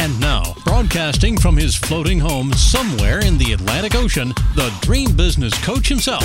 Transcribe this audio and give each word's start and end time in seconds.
And 0.00 0.18
now, 0.18 0.54
broadcasting 0.64 1.36
from 1.36 1.58
his 1.58 1.76
floating 1.76 2.18
home 2.18 2.54
somewhere 2.54 3.18
in 3.22 3.36
the 3.36 3.52
Atlantic 3.52 3.94
Ocean, 3.94 4.28
the 4.54 4.74
dream 4.80 5.14
business 5.14 5.52
coach 5.62 5.88
himself, 5.88 6.24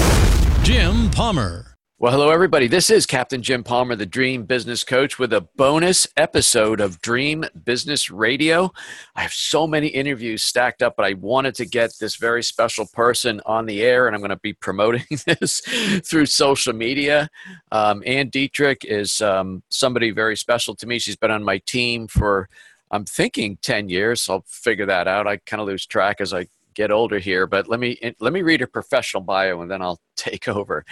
Jim 0.64 1.12
Palmer. 1.12 1.76
Well, 2.00 2.14
hello, 2.14 2.30
everybody. 2.30 2.68
This 2.68 2.90
is 2.90 3.06
Captain 3.06 3.42
Jim 3.42 3.66
Palmer, 3.66 3.98
the 3.98 4.06
Dream 4.06 4.44
Business 4.44 4.86
Coach, 4.86 5.20
with 5.20 5.34
a 5.34 5.42
bonus 5.58 6.08
episode 6.16 6.80
of 6.80 7.02
Dream 7.02 7.44
Business 7.66 8.10
Radio. 8.10 8.72
I 9.14 9.24
have 9.24 9.34
so 9.34 9.68
many 9.68 9.88
interviews 9.88 10.42
stacked 10.42 10.82
up, 10.82 10.96
but 10.96 11.06
I 11.06 11.16
wanted 11.16 11.56
to 11.56 11.66
get 11.66 11.92
this 12.00 12.16
very 12.16 12.44
special 12.44 12.88
person 12.94 13.42
on 13.46 13.66
the 13.66 13.84
air, 13.84 14.08
and 14.08 14.16
I'm 14.16 14.22
going 14.22 14.30
to 14.30 14.38
be 14.38 14.54
promoting 14.54 15.04
this 15.26 15.60
through 16.06 16.28
social 16.28 16.72
media. 16.72 17.30
Um, 17.74 18.04
Ann 18.06 18.32
Deiterich 18.32 18.86
is 18.86 19.20
um, 19.20 19.64
somebody 19.68 20.12
very 20.12 20.38
special 20.38 20.76
to 20.76 20.88
me. 20.88 20.98
She's 20.98 21.18
been 21.18 21.32
on 21.32 21.44
my 21.44 21.58
team 21.58 22.08
for 22.08 22.48
I'm 22.92 23.06
thinking 23.06 23.58
10 23.62 23.90
years. 23.90 24.30
I'll 24.30 24.44
figure 24.48 24.86
that 24.86 25.08
out. 25.08 25.28
I 25.28 25.38
kind 25.38 25.62
of 25.62 25.68
lose 25.68 25.86
track 25.86 26.22
as 26.22 26.34
I 26.34 26.48
get 26.76 26.92
older 26.92 27.20
here, 27.20 27.48
but 27.48 27.68
let 27.68 27.80
me 27.80 27.98
eh, 28.02 28.12
let 28.20 28.34
me 28.34 28.42
read 28.42 28.60
her 28.60 28.68
professional 28.68 29.24
bio 29.24 29.62
and 29.62 29.72
then 29.72 29.82
I'll 29.82 30.00
take 30.16 30.48
over. 30.48 30.86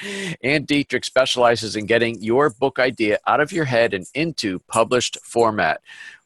Ann 0.43 0.65
Deiterich 0.65 1.05
specializes 1.05 1.75
in 1.75 1.85
getting 1.85 2.21
your 2.21 2.49
book 2.49 2.79
idea 2.79 3.19
out 3.27 3.41
of 3.41 3.51
your 3.51 3.65
head 3.65 3.93
and 3.93 4.07
into 4.15 4.59
published 4.67 5.17
format 5.23 5.81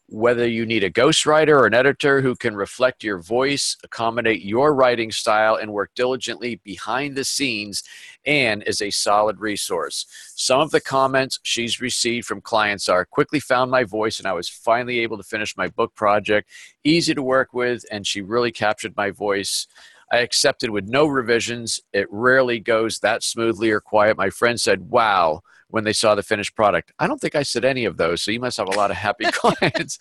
whether 0.09 0.47
you 0.47 0.66
need 0.66 0.83
a 0.83 0.89
ghostwriter 0.89 1.50
or 1.50 1.66
an 1.66 1.73
editor 1.73 2.22
who 2.22 2.36
can 2.36 2.55
reflect 2.55 3.03
your 3.03 3.19
voice, 3.19 3.75
accommodate 3.83 4.41
your 4.41 4.73
writing 4.73 5.11
style, 5.11 5.55
and 5.55 5.73
work 5.73 5.91
diligently 5.95 6.61
behind 6.63 7.16
the 7.16 7.25
scenes, 7.25 7.83
and 8.25 8.63
is 8.63 8.81
a 8.81 8.89
solid 8.89 9.39
resource. 9.39 10.05
Some 10.35 10.61
of 10.61 10.72
the 10.72 10.81
comments 10.81 11.39
she's 11.44 11.81
received 11.81 12.25
from 12.25 12.41
clients 12.41 12.88
are 12.88 13.05
quickly 13.05 13.41
found 13.41 13.69
my 13.69 13.83
voice, 13.83 14.19
and 14.19 14.28
I 14.28 14.33
was 14.33 14.47
finally 14.47 15.00
able 15.00 15.17
to 15.17 15.23
finish 15.23 15.58
my 15.58 15.67
book 15.67 15.94
project. 15.94 16.50
Easy 16.85 17.13
to 17.13 17.23
work 17.23 17.53
with, 17.53 17.85
and 17.91 18.08
she 18.08 18.22
really 18.22 18.52
captured 18.52 18.95
my 18.95 19.11
voice. 19.11 19.67
I 20.11 20.19
accepted 20.19 20.69
with 20.69 20.88
no 20.88 21.05
revisions. 21.05 21.81
It 21.94 22.08
rarely 22.09 22.59
goes 22.59 23.00
that 23.00 23.23
smoothly 23.23 23.72
or 23.72 23.80
quiet. 23.80 24.17
My 24.17 24.30
friend 24.30 24.59
said, 24.59 24.89
Wow 24.89 25.41
when 25.69 25.83
they 25.83 25.94
saw 25.94 26.16
the 26.16 26.23
finished 26.23 26.55
product. 26.55 26.91
I 27.00 27.08
don't 27.08 27.19
think 27.19 27.36
I 27.36 27.44
said 27.44 27.66
any 27.66 27.86
of 27.86 27.97
those, 27.97 28.22
so 28.22 28.31
you 28.31 28.39
must 28.39 28.58
have 28.58 28.69
a 28.69 28.78
lot 28.78 28.91
of 28.91 28.97
happy 28.97 29.25
clients. 29.31 29.97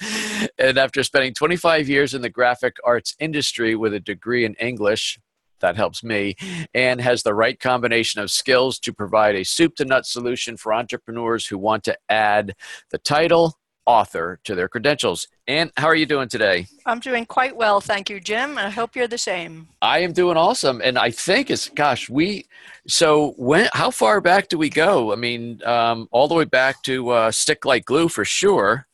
and 0.58 0.78
after 0.78 1.02
spending 1.02 1.34
25 1.34 1.88
years 1.88 2.14
in 2.14 2.22
the 2.22 2.30
graphic 2.30 2.76
arts 2.84 3.14
industry 3.18 3.74
with 3.74 3.92
a 3.94 4.00
degree 4.00 4.44
in 4.44 4.54
English, 4.54 5.18
that 5.60 5.76
helps 5.76 6.04
me, 6.04 6.36
and 6.74 7.00
has 7.00 7.22
the 7.22 7.34
right 7.34 7.58
combination 7.58 8.20
of 8.20 8.30
skills 8.30 8.78
to 8.80 8.92
provide 8.92 9.34
a 9.34 9.44
soup 9.44 9.74
to 9.76 9.84
nut 9.84 10.06
solution 10.06 10.56
for 10.56 10.72
entrepreneurs 10.72 11.46
who 11.46 11.58
want 11.58 11.82
to 11.84 11.96
add 12.08 12.54
the 12.90 12.98
title, 12.98 13.58
author 13.86 14.38
to 14.44 14.54
their 14.54 14.68
credentials. 14.68 15.28
And 15.48 15.70
how 15.76 15.86
are 15.86 15.94
you 15.94 16.06
doing 16.06 16.28
today? 16.28 16.66
I'm 16.84 17.00
doing 17.00 17.24
quite 17.24 17.56
well, 17.56 17.80
thank 17.80 18.10
you, 18.10 18.20
Jim. 18.20 18.58
I 18.58 18.68
hope 18.68 18.96
you're 18.96 19.08
the 19.08 19.18
same. 19.18 19.68
I 19.80 20.00
am 20.00 20.12
doing 20.12 20.36
awesome, 20.36 20.80
and 20.82 20.98
I 20.98 21.10
think 21.10 21.50
it's 21.50 21.68
gosh, 21.68 22.10
we. 22.10 22.46
So 22.86 23.34
when? 23.36 23.68
How 23.72 23.90
far 23.90 24.20
back 24.20 24.48
do 24.48 24.58
we 24.58 24.68
go? 24.68 25.12
I 25.12 25.16
mean, 25.16 25.62
um, 25.64 26.08
all 26.10 26.28
the 26.28 26.34
way 26.34 26.44
back 26.44 26.82
to 26.82 27.10
uh, 27.10 27.30
Stick 27.30 27.64
Like 27.64 27.84
Glue 27.84 28.08
for 28.08 28.24
sure. 28.24 28.86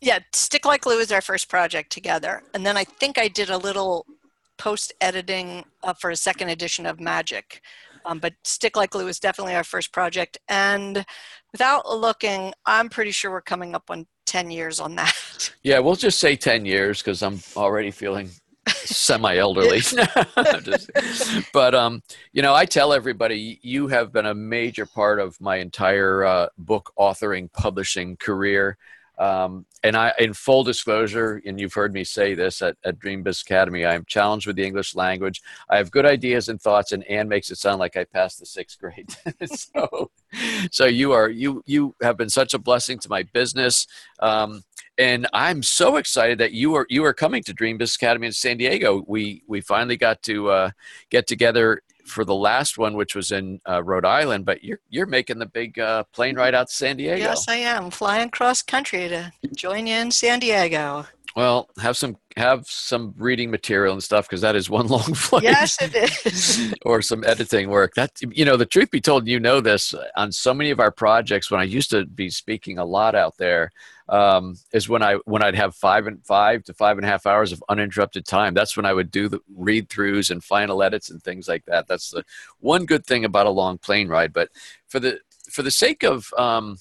Yeah, 0.00 0.20
Stick 0.32 0.64
Like 0.64 0.82
Glue 0.82 0.98
is 0.98 1.12
our 1.12 1.20
first 1.20 1.48
project 1.48 1.90
together, 1.90 2.42
and 2.54 2.64
then 2.64 2.76
I 2.76 2.84
think 2.84 3.18
I 3.18 3.28
did 3.28 3.50
a 3.50 3.58
little 3.58 4.06
post 4.56 4.92
editing 5.00 5.64
uh, 5.82 5.94
for 5.94 6.10
a 6.10 6.16
second 6.16 6.48
edition 6.48 6.84
of 6.84 7.00
Magic. 7.00 7.62
Um, 8.04 8.18
but 8.18 8.34
Stick 8.44 8.76
Like 8.76 8.90
Glue 8.90 9.08
is 9.08 9.20
definitely 9.20 9.54
our 9.54 9.64
first 9.64 9.92
project, 9.92 10.38
and 10.48 11.04
without 11.52 11.88
looking, 11.88 12.52
I'm 12.66 12.88
pretty 12.88 13.10
sure 13.10 13.30
we're 13.30 13.40
coming 13.40 13.74
up 13.74 13.90
on 13.90 14.06
10 14.26 14.50
years 14.50 14.80
on 14.80 14.94
that. 14.96 15.14
Yeah, 15.62 15.80
we'll 15.80 15.96
just 15.96 16.18
say 16.18 16.36
10 16.36 16.64
years 16.64 17.02
because 17.02 17.22
I'm 17.22 17.40
already 17.56 17.90
feeling 17.90 18.30
semi 18.68 19.36
elderly. 19.36 19.80
but, 21.52 21.74
um, 21.74 22.02
you 22.32 22.42
know, 22.42 22.54
I 22.54 22.64
tell 22.64 22.92
everybody 22.92 23.58
you 23.62 23.88
have 23.88 24.12
been 24.12 24.26
a 24.26 24.34
major 24.34 24.86
part 24.86 25.20
of 25.20 25.38
my 25.40 25.56
entire 25.56 26.24
uh, 26.24 26.48
book 26.56 26.92
authoring, 26.98 27.52
publishing 27.52 28.16
career. 28.16 28.78
Um, 29.18 29.66
and 29.82 29.96
I, 29.96 30.12
in 30.18 30.32
full 30.32 30.62
disclosure, 30.62 31.42
and 31.44 31.58
you've 31.58 31.74
heard 31.74 31.92
me 31.92 32.04
say 32.04 32.34
this 32.34 32.62
at, 32.62 32.76
at 32.84 32.98
Dream 32.98 33.22
Biz 33.22 33.42
Academy, 33.42 33.84
I 33.84 33.94
am 33.94 34.04
challenged 34.06 34.46
with 34.46 34.56
the 34.56 34.64
English 34.64 34.94
language. 34.94 35.42
I 35.68 35.76
have 35.76 35.90
good 35.90 36.06
ideas 36.06 36.48
and 36.48 36.60
thoughts, 36.60 36.92
and 36.92 37.04
Ann 37.04 37.28
makes 37.28 37.50
it 37.50 37.58
sound 37.58 37.78
like 37.80 37.96
I 37.96 38.04
passed 38.04 38.38
the 38.38 38.46
sixth 38.46 38.78
grade. 38.78 39.14
so, 39.46 40.10
so 40.70 40.84
you 40.84 41.12
are 41.12 41.28
you 41.28 41.62
you 41.66 41.94
have 42.02 42.16
been 42.16 42.30
such 42.30 42.54
a 42.54 42.58
blessing 42.58 42.98
to 43.00 43.08
my 43.08 43.24
business, 43.24 43.86
um, 44.20 44.62
and 44.98 45.26
I'm 45.32 45.62
so 45.62 45.96
excited 45.96 46.38
that 46.38 46.52
you 46.52 46.74
are 46.74 46.86
you 46.88 47.04
are 47.04 47.14
coming 47.14 47.42
to 47.44 47.52
Dream 47.52 47.78
Biz 47.78 47.96
Academy 47.96 48.28
in 48.28 48.32
San 48.32 48.56
Diego. 48.56 49.04
We 49.06 49.42
we 49.46 49.60
finally 49.60 49.96
got 49.96 50.22
to 50.24 50.50
uh, 50.50 50.70
get 51.10 51.26
together 51.26 51.82
for 52.08 52.24
the 52.24 52.34
last 52.34 52.78
one, 52.78 52.94
which 52.94 53.14
was 53.14 53.30
in 53.30 53.60
uh, 53.68 53.82
Rhode 53.82 54.04
Island, 54.04 54.44
but 54.44 54.64
you're 54.64 54.80
you're 54.88 55.06
making 55.06 55.38
the 55.38 55.46
big 55.46 55.78
uh, 55.78 56.04
plane 56.12 56.36
ride 56.36 56.54
out 56.54 56.68
to 56.68 56.74
San 56.74 56.96
Diego. 56.96 57.16
Yes, 57.16 57.46
I 57.48 57.56
am 57.56 57.90
flying 57.90 58.30
cross 58.30 58.62
country 58.62 59.08
to 59.08 59.32
join 59.54 59.86
you 59.86 59.96
in 59.96 60.10
San 60.10 60.40
Diego. 60.40 61.06
Well, 61.36 61.68
have 61.80 61.96
some 61.96 62.16
have 62.36 62.66
some 62.66 63.14
reading 63.16 63.50
material 63.50 63.92
and 63.92 64.02
stuff 64.02 64.28
because 64.28 64.40
that 64.40 64.56
is 64.56 64.68
one 64.68 64.86
long 64.88 65.14
flight. 65.14 65.44
Yes, 65.44 65.78
it 65.80 65.94
is. 65.94 66.74
or 66.84 67.00
some 67.02 67.22
editing 67.24 67.70
work. 67.70 67.94
That 67.94 68.10
you 68.20 68.44
know, 68.44 68.56
the 68.56 68.66
truth 68.66 68.90
be 68.90 69.00
told, 69.00 69.28
you 69.28 69.38
know 69.38 69.60
this 69.60 69.94
on 70.16 70.32
so 70.32 70.52
many 70.52 70.70
of 70.70 70.80
our 70.80 70.90
projects. 70.90 71.50
When 71.50 71.60
I 71.60 71.64
used 71.64 71.90
to 71.90 72.06
be 72.06 72.30
speaking 72.30 72.78
a 72.78 72.84
lot 72.84 73.14
out 73.14 73.36
there, 73.36 73.70
um, 74.08 74.56
is 74.72 74.88
when 74.88 75.02
I 75.02 75.14
when 75.24 75.42
I'd 75.42 75.54
have 75.54 75.74
five 75.74 76.06
and 76.06 76.24
five 76.24 76.64
to 76.64 76.74
five 76.74 76.96
and 76.98 77.04
a 77.04 77.08
half 77.08 77.26
hours 77.26 77.52
of 77.52 77.62
uninterrupted 77.68 78.24
time. 78.24 78.54
That's 78.54 78.76
when 78.76 78.86
I 78.86 78.92
would 78.92 79.10
do 79.10 79.28
the 79.28 79.40
read 79.54 79.88
throughs 79.88 80.30
and 80.30 80.42
final 80.42 80.82
edits 80.82 81.10
and 81.10 81.22
things 81.22 81.48
like 81.48 81.64
that. 81.66 81.88
That's 81.88 82.10
the 82.10 82.24
one 82.60 82.86
good 82.86 83.04
thing 83.04 83.24
about 83.24 83.46
a 83.46 83.50
long 83.50 83.78
plane 83.78 84.08
ride. 84.08 84.32
But 84.32 84.50
for 84.86 85.00
the 85.00 85.20
for 85.50 85.62
the 85.62 85.70
sake 85.70 86.02
of 86.02 86.32
um, 86.38 86.78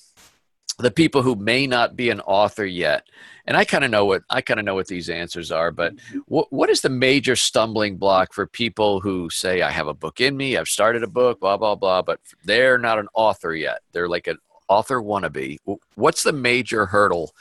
the 0.79 0.91
people 0.91 1.21
who 1.21 1.35
may 1.35 1.67
not 1.67 1.95
be 1.95 2.09
an 2.09 2.21
author 2.21 2.65
yet, 2.65 3.03
and 3.45 3.57
I 3.57 3.65
kind 3.65 3.83
of 3.83 3.91
know 3.91 4.05
what 4.05 4.23
I 4.29 4.39
kind 4.41 4.59
of 4.59 4.65
know 4.65 4.75
what 4.75 4.87
these 4.87 5.09
answers 5.09 5.51
are. 5.51 5.71
But 5.71 5.95
what 6.27 6.51
what 6.53 6.69
is 6.69 6.79
the 6.79 6.89
major 6.89 7.35
stumbling 7.35 7.97
block 7.97 8.33
for 8.33 8.47
people 8.47 9.01
who 9.01 9.29
say 9.29 9.61
I 9.61 9.71
have 9.71 9.87
a 9.87 9.93
book 9.93 10.21
in 10.21 10.37
me, 10.37 10.55
I've 10.55 10.67
started 10.69 11.03
a 11.03 11.07
book, 11.07 11.41
blah 11.41 11.57
blah 11.57 11.75
blah, 11.75 12.03
but 12.03 12.21
they're 12.45 12.77
not 12.77 12.99
an 12.99 13.09
author 13.13 13.53
yet. 13.53 13.79
They're 13.91 14.07
like 14.07 14.27
an 14.27 14.37
author 14.67 15.01
wannabe, 15.01 15.57
what's 15.95 16.23
the 16.23 16.33
major 16.33 16.87
hurdle 16.87 17.31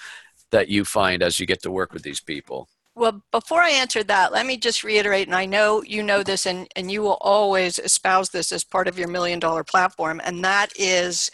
that 0.51 0.69
you 0.69 0.85
find 0.85 1.23
as 1.23 1.41
you 1.41 1.47
get 1.47 1.63
to 1.63 1.71
work 1.71 1.93
with 1.93 2.03
these 2.03 2.21
people? 2.21 2.69
Well, 2.95 3.23
before 3.31 3.61
I 3.61 3.71
answer 3.71 4.03
that, 4.05 4.33
let 4.33 4.47
me 4.47 4.57
just 4.57 4.83
reiterate, 4.83 5.27
and 5.27 5.37
I 5.37 5.45
know 5.45 5.83
you 5.83 6.03
know 6.03 6.23
this, 6.23 6.47
and, 6.47 6.67
and 6.77 6.91
you 6.91 7.03
will 7.03 7.19
always 7.21 7.79
espouse 7.79 8.31
this 8.31 8.53
as 8.53 8.65
part 8.65 8.89
of 8.89 8.99
your 8.99 9.09
million 9.09 9.39
dollar 9.39 9.65
platform, 9.65 10.21
and 10.25 10.43
that 10.45 10.73
is 10.79 11.31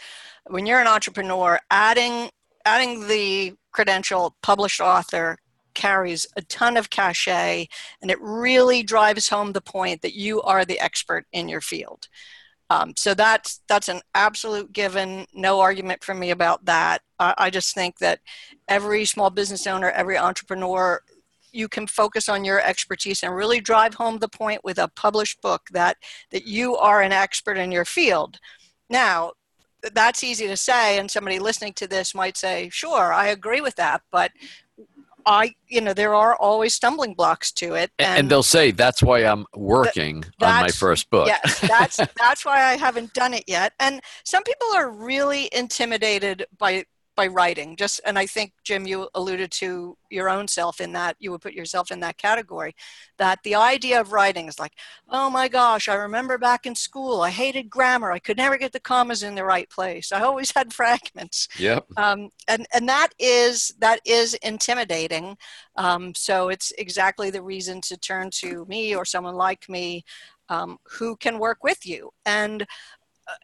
when 0.47 0.65
you're 0.65 0.81
an 0.81 0.87
entrepreneur, 0.87 1.59
adding 1.71 2.29
adding 2.65 3.07
the 3.07 3.53
credential 3.71 4.35
published 4.41 4.79
author 4.79 5.37
carries 5.73 6.27
a 6.35 6.41
ton 6.43 6.77
of 6.77 6.89
cachet, 6.89 7.67
and 8.01 8.11
it 8.11 8.21
really 8.21 8.83
drives 8.83 9.29
home 9.29 9.51
the 9.51 9.61
point 9.61 10.01
that 10.01 10.13
you 10.13 10.41
are 10.41 10.65
the 10.65 10.79
expert 10.79 11.25
in 11.31 11.49
your 11.49 11.61
field. 11.61 12.07
Um, 12.73 12.93
so 12.97 13.13
that's 13.13 13.61
that's 13.67 13.87
an 13.87 14.01
absolute 14.15 14.73
given. 14.73 15.27
No 15.33 15.59
argument 15.59 16.03
from 16.03 16.19
me 16.19 16.31
about 16.31 16.65
that. 16.65 17.01
I, 17.19 17.35
I 17.37 17.49
just 17.51 17.75
think 17.75 17.99
that 17.99 18.19
every 18.67 19.05
small 19.05 19.29
business 19.29 19.67
owner, 19.67 19.91
every 19.91 20.17
entrepreneur, 20.17 21.01
you 21.51 21.67
can 21.67 21.85
focus 21.85 22.27
on 22.27 22.43
your 22.43 22.59
expertise 22.61 23.21
and 23.21 23.35
really 23.35 23.61
drive 23.61 23.93
home 23.93 24.17
the 24.17 24.27
point 24.27 24.63
with 24.63 24.79
a 24.79 24.87
published 24.87 25.39
book 25.41 25.61
that 25.71 25.97
that 26.31 26.47
you 26.47 26.75
are 26.75 27.03
an 27.03 27.11
expert 27.11 27.57
in 27.59 27.71
your 27.71 27.85
field. 27.85 28.39
Now, 28.89 29.33
that's 29.93 30.23
easy 30.23 30.47
to 30.47 30.57
say, 30.57 30.97
and 30.97 31.11
somebody 31.11 31.37
listening 31.37 31.73
to 31.73 31.87
this 31.87 32.15
might 32.15 32.37
say, 32.37 32.69
"Sure, 32.71 33.13
I 33.13 33.27
agree 33.27 33.61
with 33.61 33.75
that," 33.75 34.01
but 34.11 34.31
I, 35.25 35.53
you 35.67 35.81
know, 35.81 35.93
there 35.93 36.15
are 36.15 36.35
always 36.35 36.73
stumbling 36.73 37.13
blocks 37.13 37.51
to 37.53 37.75
it. 37.75 37.91
And, 37.99 38.19
and 38.19 38.29
they'll 38.29 38.43
say, 38.43 38.71
that's 38.71 39.01
why 39.01 39.19
I'm 39.19 39.45
working 39.55 40.23
on 40.41 40.61
my 40.61 40.69
first 40.69 41.09
book. 41.09 41.27
Yes, 41.27 41.59
that's, 41.61 41.97
that's 42.17 42.45
why 42.45 42.63
I 42.63 42.75
haven't 42.75 43.13
done 43.13 43.33
it 43.33 43.43
yet. 43.47 43.73
And 43.79 44.01
some 44.23 44.43
people 44.43 44.67
are 44.75 44.89
really 44.89 45.49
intimidated 45.51 46.45
by 46.57 46.85
by 47.15 47.27
writing 47.27 47.75
just 47.75 48.01
and 48.05 48.17
i 48.17 48.25
think 48.25 48.53
jim 48.63 48.85
you 48.85 49.07
alluded 49.15 49.51
to 49.51 49.97
your 50.09 50.29
own 50.29 50.47
self 50.47 50.79
in 50.81 50.93
that 50.93 51.15
you 51.19 51.31
would 51.31 51.41
put 51.41 51.53
yourself 51.53 51.91
in 51.91 51.99
that 51.99 52.17
category 52.17 52.73
that 53.17 53.39
the 53.43 53.55
idea 53.55 53.99
of 53.99 54.11
writing 54.11 54.47
is 54.47 54.59
like 54.59 54.73
oh 55.09 55.29
my 55.29 55.47
gosh 55.47 55.87
i 55.87 55.93
remember 55.93 56.37
back 56.37 56.65
in 56.65 56.75
school 56.75 57.21
i 57.21 57.29
hated 57.29 57.69
grammar 57.69 58.11
i 58.11 58.19
could 58.19 58.37
never 58.37 58.57
get 58.57 58.71
the 58.71 58.79
commas 58.79 59.23
in 59.23 59.35
the 59.35 59.45
right 59.45 59.69
place 59.69 60.11
i 60.11 60.21
always 60.21 60.51
had 60.51 60.73
fragments. 60.83 61.47
Yep. 61.57 61.85
Um, 61.97 62.29
and 62.47 62.65
and 62.73 62.87
that 62.89 63.09
is 63.19 63.73
that 63.79 63.99
is 64.05 64.33
intimidating 64.35 65.37
um, 65.75 66.13
so 66.15 66.49
it's 66.49 66.71
exactly 66.77 67.29
the 67.29 67.41
reason 67.41 67.81
to 67.81 67.97
turn 67.97 68.29
to 68.31 68.65
me 68.65 68.95
or 68.95 69.05
someone 69.05 69.35
like 69.35 69.67
me 69.69 70.03
um, 70.49 70.77
who 70.83 71.15
can 71.15 71.39
work 71.39 71.63
with 71.63 71.85
you. 71.85 72.11
And 72.25 72.65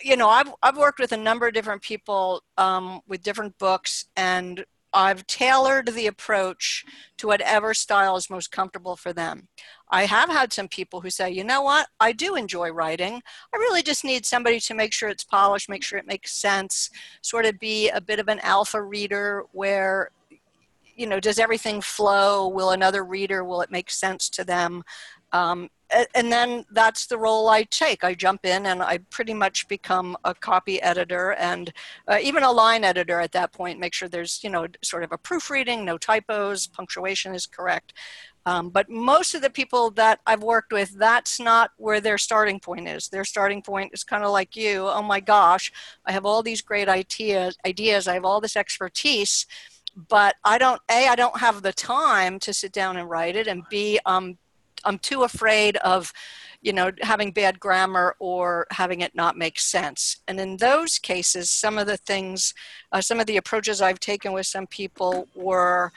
you 0.01 0.15
know, 0.17 0.29
I've, 0.29 0.51
I've 0.61 0.77
worked 0.77 0.99
with 0.99 1.11
a 1.11 1.17
number 1.17 1.47
of 1.47 1.53
different 1.53 1.81
people 1.81 2.43
um, 2.57 3.01
with 3.07 3.23
different 3.23 3.57
books, 3.57 4.05
and 4.15 4.65
I've 4.91 5.27
tailored 5.27 5.87
the 5.87 6.07
approach 6.07 6.83
to 7.17 7.27
whatever 7.27 7.73
style 7.73 8.15
is 8.15 8.29
most 8.29 8.51
comfortable 8.51 8.95
for 8.95 9.13
them. 9.13 9.47
I 9.91 10.05
have 10.05 10.29
had 10.29 10.51
some 10.51 10.67
people 10.67 11.01
who 11.01 11.09
say, 11.09 11.29
you 11.29 11.43
know 11.43 11.61
what, 11.61 11.87
I 11.99 12.11
do 12.11 12.35
enjoy 12.35 12.71
writing. 12.71 13.21
I 13.53 13.57
really 13.57 13.83
just 13.83 14.03
need 14.03 14.25
somebody 14.25 14.59
to 14.61 14.73
make 14.73 14.93
sure 14.93 15.09
it's 15.09 15.23
polished, 15.23 15.69
make 15.69 15.83
sure 15.83 15.99
it 15.99 16.07
makes 16.07 16.33
sense, 16.33 16.89
sort 17.21 17.45
of 17.45 17.59
be 17.59 17.89
a 17.89 18.01
bit 18.01 18.19
of 18.19 18.27
an 18.27 18.39
alpha 18.39 18.81
reader 18.81 19.43
where 19.51 20.09
you 20.95 21.07
know 21.07 21.19
does 21.19 21.39
everything 21.39 21.79
flow 21.79 22.49
will 22.49 22.71
another 22.71 23.05
reader 23.05 23.45
will 23.45 23.61
it 23.61 23.71
make 23.71 23.89
sense 23.89 24.29
to 24.29 24.43
them 24.43 24.83
um, 25.31 25.69
and 26.13 26.31
then 26.31 26.65
that's 26.71 27.07
the 27.07 27.17
role 27.17 27.49
I 27.49 27.63
take. 27.63 28.03
I 28.03 28.13
jump 28.13 28.45
in 28.45 28.67
and 28.67 28.81
I 28.83 28.99
pretty 29.09 29.33
much 29.33 29.67
become 29.67 30.15
a 30.23 30.35
copy 30.35 30.79
editor 30.81 31.33
and 31.33 31.73
uh, 32.07 32.19
even 32.21 32.43
a 32.43 32.51
line 32.51 32.83
editor 32.83 33.19
at 33.19 33.31
that 33.31 33.51
point. 33.51 33.79
Make 33.79 33.93
sure 33.93 34.07
there's 34.07 34.43
you 34.43 34.49
know 34.49 34.67
sort 34.83 35.03
of 35.03 35.11
a 35.11 35.17
proofreading, 35.17 35.83
no 35.85 35.97
typos, 35.97 36.67
punctuation 36.67 37.33
is 37.33 37.47
correct. 37.47 37.93
Um, 38.45 38.69
but 38.69 38.89
most 38.89 39.35
of 39.35 39.41
the 39.41 39.49
people 39.49 39.91
that 39.91 40.21
I've 40.25 40.43
worked 40.43 40.71
with, 40.71 40.97
that's 40.97 41.39
not 41.39 41.71
where 41.77 41.99
their 41.99 42.17
starting 42.17 42.59
point 42.59 42.87
is. 42.87 43.09
Their 43.09 43.25
starting 43.25 43.61
point 43.61 43.91
is 43.93 44.03
kind 44.03 44.23
of 44.23 44.31
like 44.31 44.55
you. 44.55 44.87
Oh 44.87 45.03
my 45.03 45.19
gosh, 45.19 45.71
I 46.05 46.11
have 46.11 46.25
all 46.25 46.43
these 46.43 46.61
great 46.61 46.87
ideas. 46.87 47.57
Ideas. 47.65 48.07
I 48.07 48.13
have 48.13 48.25
all 48.25 48.41
this 48.41 48.55
expertise 48.55 49.45
but 50.07 50.35
I 50.45 50.59
don't 50.59 50.79
a 50.89 51.07
I 51.07 51.15
don't 51.15 51.39
have 51.39 51.63
the 51.63 51.73
time 51.73 52.39
to 52.41 52.53
sit 52.53 52.71
down 52.71 52.95
and 52.95 53.09
write 53.09 53.35
it, 53.35 53.47
and 53.47 53.63
b 53.69 53.99
um 54.05 54.37
I'm 54.85 54.99
too 54.99 55.23
afraid 55.23 55.77
of, 55.77 56.13
you 56.61 56.73
know, 56.73 56.91
having 57.01 57.31
bad 57.31 57.59
grammar 57.59 58.15
or 58.19 58.67
having 58.71 59.01
it 59.01 59.15
not 59.15 59.37
make 59.37 59.59
sense. 59.59 60.17
And 60.27 60.39
in 60.39 60.57
those 60.57 60.99
cases, 60.99 61.49
some 61.49 61.77
of 61.77 61.87
the 61.87 61.97
things, 61.97 62.53
uh, 62.91 63.01
some 63.01 63.19
of 63.19 63.25
the 63.25 63.37
approaches 63.37 63.81
I've 63.81 63.99
taken 63.99 64.33
with 64.33 64.47
some 64.47 64.67
people 64.67 65.27
were, 65.35 65.91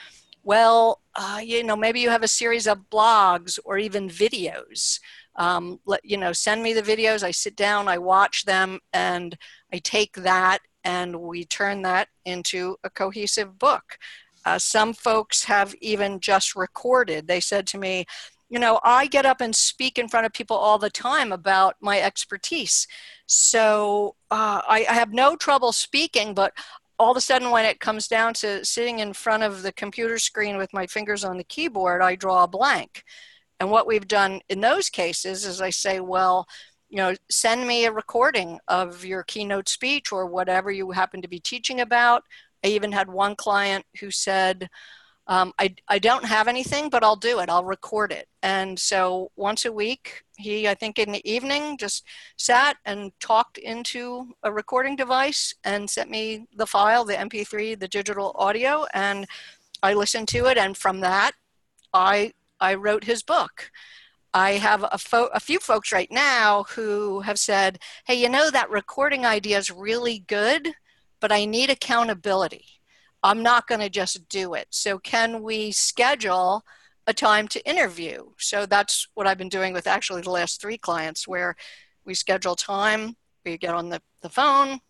well, 0.44 1.00
uh, 1.16 1.40
you 1.42 1.62
know, 1.62 1.76
maybe 1.76 2.00
you 2.00 2.10
have 2.10 2.22
a 2.22 2.28
series 2.28 2.66
of 2.66 2.90
blogs 2.90 3.58
or 3.64 3.78
even 3.78 4.08
videos. 4.08 5.00
Um, 5.36 5.80
let, 5.86 6.04
you 6.04 6.16
know, 6.16 6.32
send 6.32 6.62
me 6.62 6.72
the 6.74 6.82
videos. 6.82 7.22
I 7.22 7.30
sit 7.30 7.56
down, 7.56 7.88
I 7.88 7.98
watch 7.98 8.44
them, 8.44 8.80
and 8.92 9.36
I 9.72 9.78
take 9.78 10.14
that 10.14 10.58
and 10.84 11.16
we 11.16 11.44
turn 11.44 11.82
that 11.82 12.08
into 12.24 12.76
a 12.84 12.90
cohesive 12.90 13.58
book. 13.58 13.98
Uh, 14.44 14.58
some 14.58 14.92
folks 14.92 15.44
have 15.44 15.74
even 15.80 16.18
just 16.18 16.56
recorded. 16.56 17.28
They 17.28 17.40
said 17.40 17.66
to 17.68 17.78
me, 17.78 18.06
you 18.52 18.58
know, 18.58 18.78
I 18.84 19.06
get 19.06 19.24
up 19.24 19.40
and 19.40 19.56
speak 19.56 19.98
in 19.98 20.08
front 20.08 20.26
of 20.26 20.34
people 20.34 20.58
all 20.58 20.76
the 20.76 20.90
time 20.90 21.32
about 21.32 21.76
my 21.80 21.98
expertise. 21.98 22.86
So 23.24 24.14
uh, 24.30 24.60
I, 24.68 24.84
I 24.90 24.92
have 24.92 25.14
no 25.14 25.36
trouble 25.36 25.72
speaking, 25.72 26.34
but 26.34 26.52
all 26.98 27.12
of 27.12 27.16
a 27.16 27.22
sudden 27.22 27.50
when 27.50 27.64
it 27.64 27.80
comes 27.80 28.08
down 28.08 28.34
to 28.34 28.62
sitting 28.62 28.98
in 28.98 29.14
front 29.14 29.42
of 29.42 29.62
the 29.62 29.72
computer 29.72 30.18
screen 30.18 30.58
with 30.58 30.70
my 30.74 30.86
fingers 30.86 31.24
on 31.24 31.38
the 31.38 31.44
keyboard, 31.44 32.02
I 32.02 32.14
draw 32.14 32.44
a 32.44 32.46
blank. 32.46 33.04
And 33.58 33.70
what 33.70 33.86
we've 33.86 34.06
done 34.06 34.42
in 34.50 34.60
those 34.60 34.90
cases 34.90 35.46
is 35.46 35.62
I 35.62 35.70
say, 35.70 36.00
well, 36.00 36.46
you 36.90 36.98
know, 36.98 37.14
send 37.30 37.66
me 37.66 37.86
a 37.86 37.90
recording 37.92 38.58
of 38.68 39.02
your 39.02 39.22
keynote 39.22 39.70
speech 39.70 40.12
or 40.12 40.26
whatever 40.26 40.70
you 40.70 40.90
happen 40.90 41.22
to 41.22 41.28
be 41.28 41.40
teaching 41.40 41.80
about. 41.80 42.22
I 42.62 42.68
even 42.68 42.92
had 42.92 43.08
one 43.08 43.34
client 43.34 43.86
who 43.98 44.10
said, 44.10 44.68
um, 45.28 45.52
I, 45.58 45.74
I 45.88 45.98
don't 45.98 46.24
have 46.24 46.48
anything, 46.48 46.90
but 46.90 47.04
I'll 47.04 47.16
do 47.16 47.38
it. 47.38 47.48
I'll 47.48 47.64
record 47.64 48.12
it. 48.12 48.28
And 48.42 48.78
so 48.78 49.30
once 49.36 49.64
a 49.64 49.72
week, 49.72 50.24
he, 50.36 50.66
I 50.66 50.74
think 50.74 50.98
in 50.98 51.12
the 51.12 51.30
evening, 51.30 51.78
just 51.78 52.04
sat 52.36 52.76
and 52.84 53.12
talked 53.20 53.58
into 53.58 54.34
a 54.42 54.52
recording 54.52 54.96
device 54.96 55.54
and 55.62 55.88
sent 55.88 56.10
me 56.10 56.46
the 56.56 56.66
file, 56.66 57.04
the 57.04 57.14
MP3, 57.14 57.78
the 57.78 57.88
digital 57.88 58.32
audio, 58.36 58.84
and 58.94 59.26
I 59.82 59.94
listened 59.94 60.28
to 60.28 60.46
it. 60.46 60.58
And 60.58 60.76
from 60.76 61.00
that, 61.00 61.32
I, 61.94 62.32
I 62.60 62.74
wrote 62.74 63.04
his 63.04 63.22
book. 63.22 63.70
I 64.34 64.52
have 64.52 64.84
a, 64.90 64.98
fo- 64.98 65.30
a 65.34 65.40
few 65.40 65.60
folks 65.60 65.92
right 65.92 66.10
now 66.10 66.64
who 66.70 67.20
have 67.20 67.38
said, 67.38 67.78
hey, 68.06 68.14
you 68.14 68.28
know, 68.28 68.50
that 68.50 68.70
recording 68.70 69.24
idea 69.24 69.58
is 69.58 69.70
really 69.70 70.24
good, 70.26 70.74
but 71.20 71.30
I 71.30 71.44
need 71.44 71.70
accountability. 71.70 72.81
I'm 73.22 73.42
not 73.42 73.66
going 73.66 73.80
to 73.80 73.88
just 73.88 74.28
do 74.28 74.54
it. 74.54 74.68
So, 74.70 74.98
can 74.98 75.42
we 75.42 75.70
schedule 75.72 76.64
a 77.06 77.14
time 77.14 77.48
to 77.48 77.68
interview? 77.68 78.30
So, 78.38 78.66
that's 78.66 79.08
what 79.14 79.26
I've 79.26 79.38
been 79.38 79.48
doing 79.48 79.72
with 79.72 79.86
actually 79.86 80.22
the 80.22 80.30
last 80.30 80.60
three 80.60 80.78
clients, 80.78 81.28
where 81.28 81.56
we 82.04 82.14
schedule 82.14 82.56
time, 82.56 83.16
we 83.44 83.58
get 83.58 83.74
on 83.74 83.88
the, 83.88 84.00
the 84.22 84.28
phone, 84.28 84.80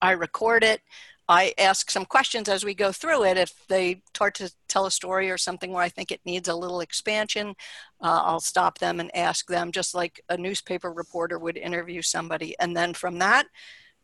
I 0.00 0.12
record 0.12 0.64
it, 0.64 0.82
I 1.28 1.52
ask 1.58 1.90
some 1.90 2.06
questions 2.06 2.48
as 2.48 2.64
we 2.64 2.74
go 2.74 2.90
through 2.90 3.24
it. 3.24 3.36
If 3.36 3.66
they 3.68 4.02
start 4.14 4.34
to 4.36 4.50
tell 4.66 4.86
a 4.86 4.90
story 4.90 5.30
or 5.30 5.36
something 5.36 5.72
where 5.72 5.82
I 5.82 5.90
think 5.90 6.10
it 6.10 6.22
needs 6.24 6.48
a 6.48 6.56
little 6.56 6.80
expansion, 6.80 7.48
uh, 8.00 8.22
I'll 8.24 8.40
stop 8.40 8.78
them 8.78 8.98
and 8.98 9.14
ask 9.14 9.46
them, 9.46 9.70
just 9.70 9.94
like 9.94 10.22
a 10.30 10.38
newspaper 10.38 10.90
reporter 10.90 11.38
would 11.38 11.58
interview 11.58 12.00
somebody. 12.00 12.58
And 12.58 12.74
then 12.74 12.94
from 12.94 13.18
that, 13.18 13.46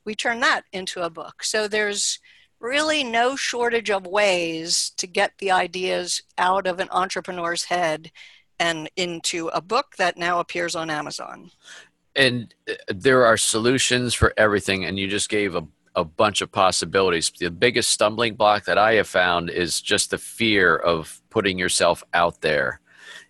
we 0.05 0.15
turn 0.15 0.41
that 0.41 0.65
into 0.73 1.01
a 1.01 1.09
book. 1.09 1.43
So 1.43 1.67
there's 1.67 2.19
really 2.65 3.05
no 3.05 3.37
shortage 3.37 3.91
of 3.91 4.07
ways 4.07 4.91
to 4.97 5.07
get 5.07 5.33
the 5.39 5.51
ideas 5.51 6.23
out 6.39 6.67
of 6.67 6.81
an 6.81 6.89
entrepreneur's 6.91 7.65
head 7.65 8.11
and 8.59 8.89
into 8.97 9.49
a 9.49 9.61
book 9.61 9.97
that 9.99 10.17
now 10.17 10.41
appears 10.41 10.75
on 10.75 10.89
Amazon. 10.89 11.51
And 12.17 12.55
uh, 12.69 12.75
there 12.89 13.27
are 13.27 13.37
solutions 13.37 14.15
for 14.15 14.33
everything, 14.39 14.87
and 14.87 14.99
you 14.99 15.09
just 15.09 15.29
gave 15.29 15.55
a, 15.55 15.67
a 15.95 16.05
bunch 16.05 16.41
of 16.41 16.51
possibilities. 16.51 17.31
The 17.39 17.51
biggest 17.51 17.91
stumbling 17.91 18.35
block 18.35 18.65
that 18.65 18.79
I 18.79 18.95
have 18.95 19.09
found 19.09 19.51
is 19.51 19.83
just 19.83 20.11
the 20.11 20.19
fear 20.19 20.75
of 20.75 21.21
putting 21.29 21.59
yourself 21.59 22.03
out 22.15 22.41
there 22.41 22.81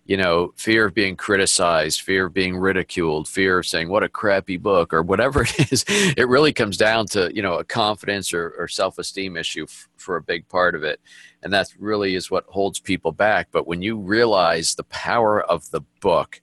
you 0.05 0.17
know, 0.17 0.53
fear 0.55 0.85
of 0.85 0.93
being 0.93 1.15
criticized, 1.15 2.01
fear 2.01 2.27
of 2.27 2.33
being 2.33 2.55
ridiculed, 2.55 3.27
fear 3.27 3.59
of 3.59 3.65
saying, 3.65 3.89
what 3.89 4.03
a 4.03 4.09
crappy 4.09 4.55
book, 4.55 4.93
or 4.93 5.01
whatever 5.01 5.41
it 5.57 5.71
is. 5.71 5.83
It 5.87 6.27
really 6.27 6.53
comes 6.53 6.77
down 6.77 7.07
to, 7.07 7.33
you 7.33 7.41
know, 7.41 7.55
a 7.55 7.63
confidence 7.63 8.31
or, 8.33 8.55
or 8.57 8.67
self 8.67 8.99
esteem 8.99 9.35
issue 9.35 9.63
f- 9.63 9.89
for 9.97 10.15
a 10.15 10.21
big 10.21 10.47
part 10.47 10.75
of 10.75 10.83
it. 10.83 11.01
And 11.41 11.51
that 11.53 11.73
really 11.79 12.13
is 12.13 12.29
what 12.29 12.45
holds 12.47 12.79
people 12.79 13.11
back. 13.11 13.47
But 13.51 13.65
when 13.65 13.81
you 13.81 13.97
realize 13.97 14.75
the 14.75 14.83
power 14.85 15.41
of 15.41 15.69
the 15.71 15.81
book, 16.01 16.39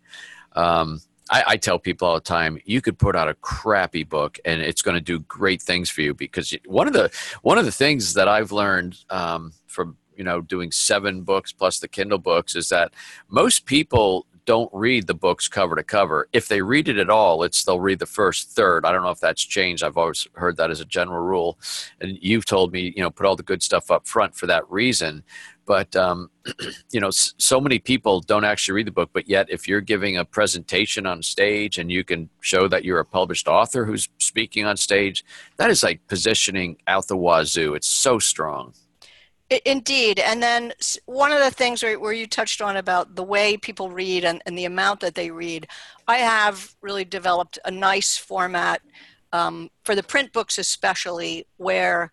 um, 0.54 1.00
I, 1.30 1.44
I, 1.46 1.56
tell 1.56 1.78
people 1.78 2.08
all 2.08 2.14
the 2.14 2.20
time, 2.20 2.58
you 2.66 2.82
could 2.82 2.98
put 2.98 3.16
out 3.16 3.28
a 3.28 3.34
crappy 3.34 4.04
book 4.04 4.38
and 4.44 4.60
it's 4.60 4.82
going 4.82 4.96
to 4.96 5.00
do 5.00 5.20
great 5.20 5.62
things 5.62 5.88
for 5.88 6.02
you 6.02 6.12
because 6.12 6.54
one 6.66 6.86
of 6.86 6.92
the 6.92 7.10
one 7.40 7.56
of 7.56 7.64
the 7.64 7.72
things 7.72 8.14
that 8.14 8.28
I've 8.28 8.52
learned 8.52 8.98
um, 9.08 9.52
from 9.66 9.96
you 10.22 10.24
know 10.24 10.40
doing 10.40 10.70
seven 10.70 11.22
books 11.22 11.50
plus 11.50 11.80
the 11.80 11.88
kindle 11.88 12.16
books 12.16 12.54
is 12.54 12.68
that 12.68 12.92
most 13.28 13.66
people 13.66 14.24
don't 14.44 14.70
read 14.72 15.08
the 15.08 15.14
books 15.14 15.48
cover 15.48 15.74
to 15.74 15.82
cover. 15.82 16.28
If 16.32 16.46
they 16.46 16.62
read 16.62 16.88
it 16.88 16.96
at 16.96 17.10
all 17.10 17.42
it's 17.42 17.64
they'll 17.64 17.80
read 17.80 17.98
the 17.98 18.06
first 18.06 18.50
third. 18.50 18.86
I 18.86 18.92
don't 18.92 19.02
know 19.02 19.10
if 19.10 19.18
that's 19.18 19.42
changed. 19.42 19.82
I've 19.82 19.96
always 19.96 20.28
heard 20.34 20.56
that 20.58 20.70
as 20.70 20.80
a 20.80 20.84
general 20.84 21.24
rule. 21.24 21.58
And 22.00 22.18
you've 22.20 22.44
told 22.44 22.72
me 22.72 22.92
you 22.96 23.02
know 23.02 23.10
put 23.10 23.26
all 23.26 23.34
the 23.34 23.42
good 23.42 23.64
stuff 23.64 23.90
up 23.90 24.06
front 24.06 24.36
for 24.36 24.46
that 24.46 24.70
reason. 24.70 25.24
But 25.66 25.96
um, 25.96 26.30
you 26.92 27.00
know 27.00 27.10
so 27.10 27.60
many 27.60 27.80
people 27.80 28.20
don't 28.20 28.44
actually 28.44 28.76
read 28.76 28.86
the 28.86 28.92
book 28.92 29.10
but 29.12 29.28
yet 29.28 29.50
if 29.50 29.66
you're 29.66 29.80
giving 29.80 30.16
a 30.16 30.24
presentation 30.24 31.04
on 31.04 31.20
stage 31.20 31.78
and 31.78 31.90
you 31.90 32.04
can 32.04 32.28
show 32.40 32.68
that 32.68 32.84
you're 32.84 33.00
a 33.00 33.04
published 33.04 33.48
author 33.48 33.84
who's 33.84 34.08
speaking 34.18 34.64
on 34.64 34.76
stage 34.76 35.24
that 35.56 35.68
is 35.68 35.82
like 35.82 36.06
positioning 36.06 36.76
out 36.86 37.08
the 37.08 37.16
wazoo. 37.16 37.74
It's 37.74 37.88
so 37.88 38.20
strong 38.20 38.74
Indeed. 39.64 40.18
And 40.18 40.42
then 40.42 40.72
one 41.06 41.32
of 41.32 41.40
the 41.40 41.50
things 41.50 41.82
where, 41.82 42.12
you 42.12 42.26
touched 42.26 42.60
on 42.60 42.76
about 42.76 43.16
the 43.16 43.22
way 43.22 43.56
people 43.56 43.90
read 43.90 44.24
and, 44.24 44.42
and, 44.46 44.56
the 44.56 44.64
amount 44.64 45.00
that 45.00 45.14
they 45.14 45.30
read, 45.30 45.66
I 46.06 46.18
have 46.18 46.74
really 46.80 47.04
developed 47.04 47.58
a 47.64 47.70
nice 47.70 48.16
format 48.16 48.82
um, 49.32 49.70
for 49.84 49.94
the 49.94 50.02
print 50.02 50.32
books, 50.32 50.58
especially 50.58 51.46
where 51.56 52.10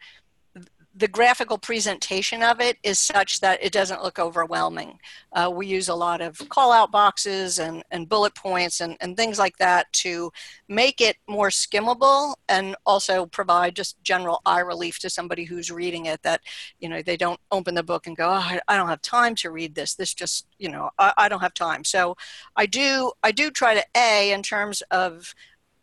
the 0.99 1.07
graphical 1.07 1.57
presentation 1.57 2.43
of 2.43 2.59
it 2.59 2.77
is 2.83 2.99
such 2.99 3.39
that 3.39 3.63
it 3.63 3.71
doesn't 3.71 4.03
look 4.03 4.19
overwhelming. 4.19 4.99
Uh, 5.31 5.49
we 5.53 5.65
use 5.65 5.87
a 5.87 5.95
lot 5.95 6.19
of 6.19 6.37
call 6.49 6.73
out 6.73 6.91
boxes 6.91 7.57
and, 7.57 7.83
and 7.89 8.09
bullet 8.09 8.35
points 8.35 8.81
and, 8.81 8.97
and 8.99 9.15
things 9.15 9.39
like 9.39 9.55
that 9.57 9.91
to 9.93 10.29
make 10.67 10.99
it 10.99 11.15
more 11.25 11.47
skimmable 11.47 12.35
and 12.49 12.75
also 12.85 13.25
provide 13.25 13.77
just 13.77 13.95
general 14.03 14.41
eye 14.45 14.59
relief 14.59 14.99
to 14.99 15.09
somebody 15.09 15.45
who's 15.45 15.71
reading 15.71 16.07
it 16.07 16.21
that, 16.23 16.41
you 16.81 16.89
know, 16.89 17.01
they 17.01 17.15
don't 17.15 17.39
open 17.49 17.75
the 17.75 17.83
book 17.83 18.05
and 18.05 18.17
go, 18.17 18.27
oh, 18.27 18.57
I, 18.67 18.75
don't 18.75 18.89
have 18.89 19.01
time 19.01 19.35
to 19.35 19.51
read 19.51 19.75
this. 19.75 19.95
This 19.95 20.13
just, 20.13 20.47
you 20.57 20.69
know, 20.69 20.89
I, 20.99 21.13
I 21.17 21.29
don't 21.29 21.39
have 21.39 21.53
time. 21.53 21.85
So 21.85 22.17
I 22.57 22.65
do, 22.65 23.13
I 23.23 23.31
do 23.31 23.51
try 23.51 23.73
to, 23.73 23.85
A, 23.95 24.33
in 24.33 24.43
terms 24.43 24.83
of 24.91 25.33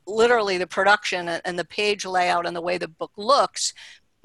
literally 0.06 0.58
the 0.58 0.66
production 0.66 1.28
and 1.28 1.58
the 1.58 1.64
page 1.64 2.04
layout 2.04 2.46
and 2.46 2.54
the 2.54 2.60
way 2.60 2.76
the 2.76 2.86
book 2.86 3.12
looks 3.16 3.72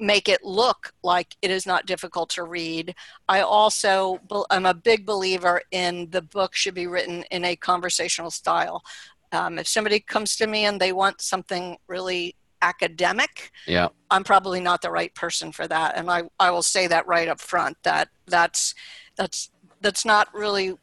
make 0.02 0.28
it 0.28 0.44
look 0.44 0.92
like 1.04 1.36
it 1.42 1.50
is 1.50 1.64
not 1.64 1.86
difficult 1.86 2.28
to 2.28 2.42
read. 2.42 2.94
I 3.28 3.40
also 3.40 4.20
I'm 4.50 4.66
a 4.66 4.74
big 4.74 5.06
believer 5.06 5.62
in 5.70 6.10
the 6.10 6.20
book 6.20 6.54
should 6.54 6.74
be 6.74 6.88
written 6.88 7.22
in 7.30 7.44
a 7.44 7.56
conversational 7.56 8.32
style. 8.32 8.82
Um, 9.30 9.58
if 9.58 9.68
somebody 9.68 10.00
comes 10.00 10.36
to 10.36 10.46
me 10.46 10.64
and 10.64 10.80
they 10.80 10.92
want 10.92 11.22
something 11.22 11.78
really 11.86 12.34
academic, 12.60 13.52
yeah, 13.66 13.88
I'm 14.10 14.24
probably 14.24 14.60
not 14.60 14.82
the 14.82 14.90
right 14.90 15.14
person 15.14 15.52
for 15.52 15.68
that, 15.68 15.96
and 15.96 16.10
I 16.10 16.24
I 16.38 16.50
will 16.50 16.62
say 16.62 16.88
that 16.88 17.06
right 17.06 17.28
up 17.28 17.40
front 17.40 17.76
that 17.84 18.08
that's 18.26 18.74
that's 19.16 19.50
that's 19.80 20.04
not 20.04 20.34
really 20.34 20.74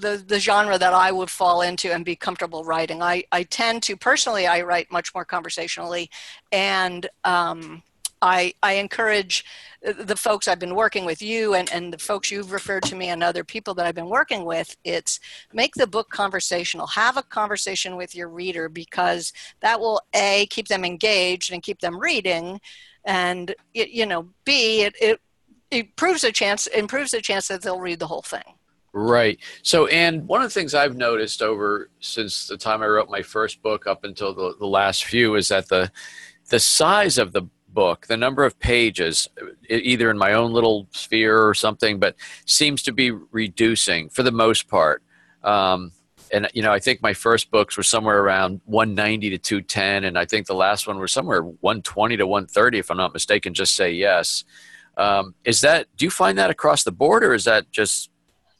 the, 0.00 0.22
the 0.26 0.38
genre 0.38 0.78
that 0.78 0.92
I 0.92 1.12
would 1.12 1.30
fall 1.30 1.62
into 1.62 1.92
and 1.92 2.04
be 2.04 2.16
comfortable 2.16 2.64
writing. 2.64 3.02
I, 3.02 3.24
I 3.32 3.42
tend 3.42 3.82
to 3.84 3.96
personally 3.96 4.46
I 4.46 4.62
write 4.62 4.92
much 4.92 5.14
more 5.14 5.24
conversationally, 5.24 6.10
and 6.52 7.08
um, 7.24 7.82
I, 8.22 8.52
I 8.62 8.74
encourage 8.74 9.44
the 9.82 10.16
folks 10.16 10.48
I've 10.48 10.58
been 10.58 10.74
working 10.74 11.04
with, 11.04 11.22
you 11.22 11.54
and, 11.54 11.70
and 11.72 11.92
the 11.92 11.98
folks 11.98 12.30
you've 12.30 12.52
referred 12.52 12.82
to 12.84 12.96
me 12.96 13.08
and 13.08 13.22
other 13.22 13.44
people 13.44 13.74
that 13.74 13.86
I've 13.86 13.94
been 13.94 14.08
working 14.08 14.44
with, 14.44 14.76
it's 14.84 15.20
make 15.52 15.74
the 15.74 15.86
book 15.86 16.10
conversational. 16.10 16.86
Have 16.88 17.16
a 17.16 17.22
conversation 17.22 17.96
with 17.96 18.14
your 18.14 18.28
reader 18.28 18.68
because 18.68 19.32
that 19.60 19.78
will 19.78 20.00
A, 20.14 20.46
keep 20.50 20.68
them 20.68 20.84
engaged 20.84 21.52
and 21.52 21.62
keep 21.62 21.80
them 21.80 21.98
reading. 21.98 22.60
And, 23.04 23.54
it, 23.74 23.90
you 23.90 24.06
know, 24.06 24.28
B, 24.44 24.82
it, 24.82 24.94
it, 25.00 25.20
it 25.70 25.96
proves 25.96 26.24
a 26.24 26.32
chance, 26.32 26.66
improves 26.66 27.12
the 27.12 27.20
chance 27.20 27.48
that 27.48 27.62
they'll 27.62 27.80
read 27.80 28.00
the 28.00 28.06
whole 28.06 28.22
thing. 28.22 28.42
Right. 28.92 29.38
So, 29.62 29.86
and 29.86 30.26
one 30.26 30.40
of 30.40 30.48
the 30.48 30.54
things 30.54 30.74
I've 30.74 30.96
noticed 30.96 31.42
over 31.42 31.90
since 32.00 32.48
the 32.48 32.56
time 32.56 32.82
I 32.82 32.86
wrote 32.86 33.10
my 33.10 33.22
first 33.22 33.62
book 33.62 33.86
up 33.86 34.02
until 34.02 34.34
the, 34.34 34.56
the 34.58 34.66
last 34.66 35.04
few 35.04 35.36
is 35.36 35.48
that 35.48 35.68
the 35.68 35.92
the 36.48 36.58
size 36.58 37.18
of 37.18 37.32
the 37.32 37.42
book, 37.78 38.08
the 38.08 38.16
number 38.16 38.44
of 38.44 38.58
pages, 38.58 39.28
either 39.70 40.10
in 40.10 40.18
my 40.18 40.32
own 40.32 40.52
little 40.52 40.88
sphere 40.90 41.46
or 41.46 41.54
something, 41.54 42.00
but 42.00 42.16
seems 42.44 42.82
to 42.82 42.90
be 42.90 43.12
reducing 43.12 44.08
for 44.08 44.24
the 44.24 44.32
most 44.32 44.66
part. 44.66 45.00
Um, 45.44 45.92
and 46.32 46.48
you 46.54 46.60
know, 46.60 46.72
I 46.72 46.80
think 46.80 47.00
my 47.02 47.14
first 47.14 47.52
books 47.52 47.76
were 47.76 47.84
somewhere 47.84 48.18
around 48.18 48.60
190 48.64 49.30
to 49.30 49.38
210, 49.38 50.02
and 50.02 50.18
I 50.18 50.24
think 50.24 50.48
the 50.48 50.56
last 50.56 50.88
one 50.88 50.98
was 50.98 51.12
somewhere 51.12 51.42
120 51.42 52.16
to 52.16 52.26
130, 52.26 52.78
if 52.80 52.90
I'm 52.90 52.96
not 52.96 53.12
mistaken. 53.14 53.54
Just 53.54 53.76
say 53.76 53.92
yes. 53.92 54.42
Um, 54.96 55.36
is 55.44 55.60
that? 55.60 55.86
Do 55.96 56.04
you 56.04 56.10
find 56.10 56.36
that 56.36 56.50
across 56.50 56.82
the 56.82 56.90
board, 56.90 57.22
or 57.22 57.32
is 57.32 57.44
that 57.44 57.70
just 57.70 58.10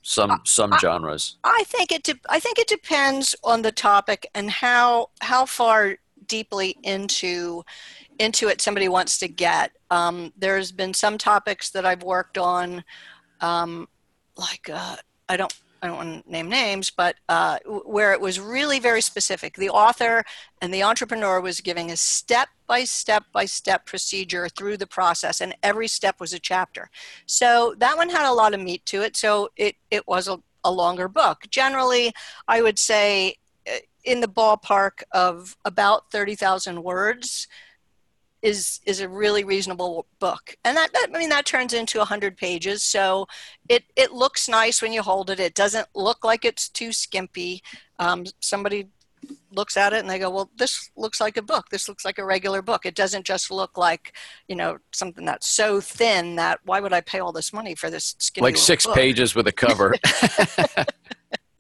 some 0.03 0.43
some 0.45 0.71
genres? 0.81 1.39
I 1.43 1.65
think 1.67 1.91
it. 1.91 2.05
De- 2.05 2.29
I 2.29 2.39
think 2.39 2.61
it 2.61 2.69
depends 2.69 3.35
on 3.43 3.63
the 3.63 3.73
topic 3.73 4.31
and 4.33 4.49
how 4.49 5.09
how 5.21 5.45
far 5.45 5.99
deeply 6.29 6.77
into 6.83 7.65
into 8.19 8.49
it 8.49 8.61
somebody 8.61 8.89
wants 8.89 9.19
to 9.19 9.29
get. 9.29 9.73
Um, 9.91 10.33
there's 10.37 10.73
been 10.73 10.95
some 10.95 11.19
topics 11.19 11.71
that 11.71 11.87
I've 11.87 12.03
worked 12.03 12.39
on, 12.39 12.85
um, 13.41 13.89
like 14.37 14.69
uh, 14.73 14.97
I 15.29 15.37
don't 15.37 15.55
I 15.83 15.87
don't 15.87 15.97
want 15.97 16.25
to 16.25 16.31
name 16.31 16.49
names, 16.49 16.91
but 16.91 17.17
uh, 17.29 17.59
where 17.67 18.13
it 18.13 18.21
was 18.21 18.41
really 18.41 18.81
very 18.81 19.01
specific. 19.01 19.55
The 19.55 19.71
author 19.71 20.25
and 20.61 20.75
the 20.75 20.83
entrepreneur 20.83 21.41
was 21.41 21.61
giving 21.61 21.91
a 21.91 21.97
step 21.97 22.49
by 22.67 22.85
step 22.85 23.25
by 23.33 23.45
step 23.45 23.87
procedure 23.87 24.49
through 24.49 24.77
the 24.77 24.87
process, 24.87 25.41
and 25.41 25.55
every 25.63 25.89
step 25.89 26.21
was 26.21 26.33
a 26.33 26.39
chapter. 26.39 26.91
So 27.27 27.75
that 27.79 27.97
one 27.97 28.11
had 28.11 28.29
a 28.29 28.35
lot 28.35 28.55
of 28.55 28.61
meat 28.61 28.85
to 28.87 29.03
it. 29.03 29.17
So 29.17 29.51
it 29.57 29.77
it 29.91 30.07
was 30.09 30.27
a, 30.27 30.41
a 30.65 30.73
longer 30.73 31.09
book. 31.09 31.45
Generally, 31.49 32.13
I 32.49 32.61
would 32.61 32.79
say 32.79 33.37
uh, 33.69 33.79
in 34.05 34.21
the 34.21 34.29
ballpark 34.29 35.03
of 35.13 35.57
about 35.65 36.11
thirty 36.11 36.35
thousand 36.35 36.83
words 36.83 37.47
is 38.43 38.81
is 38.87 39.01
a 39.01 39.09
really 39.09 39.45
reasonable 39.45 40.07
book. 40.19 40.57
And 40.65 40.77
that, 40.77 40.93
that, 40.93 41.09
i 41.15 41.19
mean 41.19 41.29
that 41.31 41.47
turns 41.47 41.73
into 41.73 41.99
100 41.99 42.37
pages. 42.37 42.83
So 42.83 43.27
it 43.69 43.85
it 43.97 44.13
looks 44.13 44.49
nice 44.49 44.81
when 44.83 44.93
you 44.93 45.03
hold 45.03 45.31
it. 45.31 45.41
It 45.41 45.55
doesn't 45.55 45.89
look 45.95 46.25
like 46.25 46.45
it's 46.45 46.69
too 46.69 46.93
skimpy. 46.93 47.63
Um, 47.99 48.25
somebody 48.41 48.89
looks 49.51 49.77
at 49.77 49.93
it 49.93 49.99
and 49.99 50.09
they 50.09 50.19
go 50.19 50.31
well 50.31 50.51
this 50.57 50.91
looks 50.97 51.21
like 51.21 51.37
a 51.37 51.43
book. 51.43 51.69
This 51.71 51.89
looks 51.89 52.05
like 52.05 52.19
a 52.19 52.25
regular 52.25 52.63
book. 52.63 52.87
It 52.87 52.95
doesn't 52.95 53.27
just 53.27 53.51
look 53.51 53.77
like 53.77 54.17
you 54.47 54.57
know 54.57 54.79
something 54.93 55.25
that's 55.25 55.49
so 55.49 55.81
thin 55.81 56.37
that 56.37 56.61
why 56.65 56.81
would 56.81 56.93
i 56.93 57.01
pay 57.01 57.19
all 57.19 57.33
this 57.33 57.53
money 57.53 57.75
for 57.75 57.91
this 57.91 58.15
skinny 58.19 58.45
like 58.45 58.57
six 58.57 58.87
book? 58.87 58.95
pages 58.95 59.35
with 59.35 59.49
a 59.49 59.53
cover. 59.53 59.95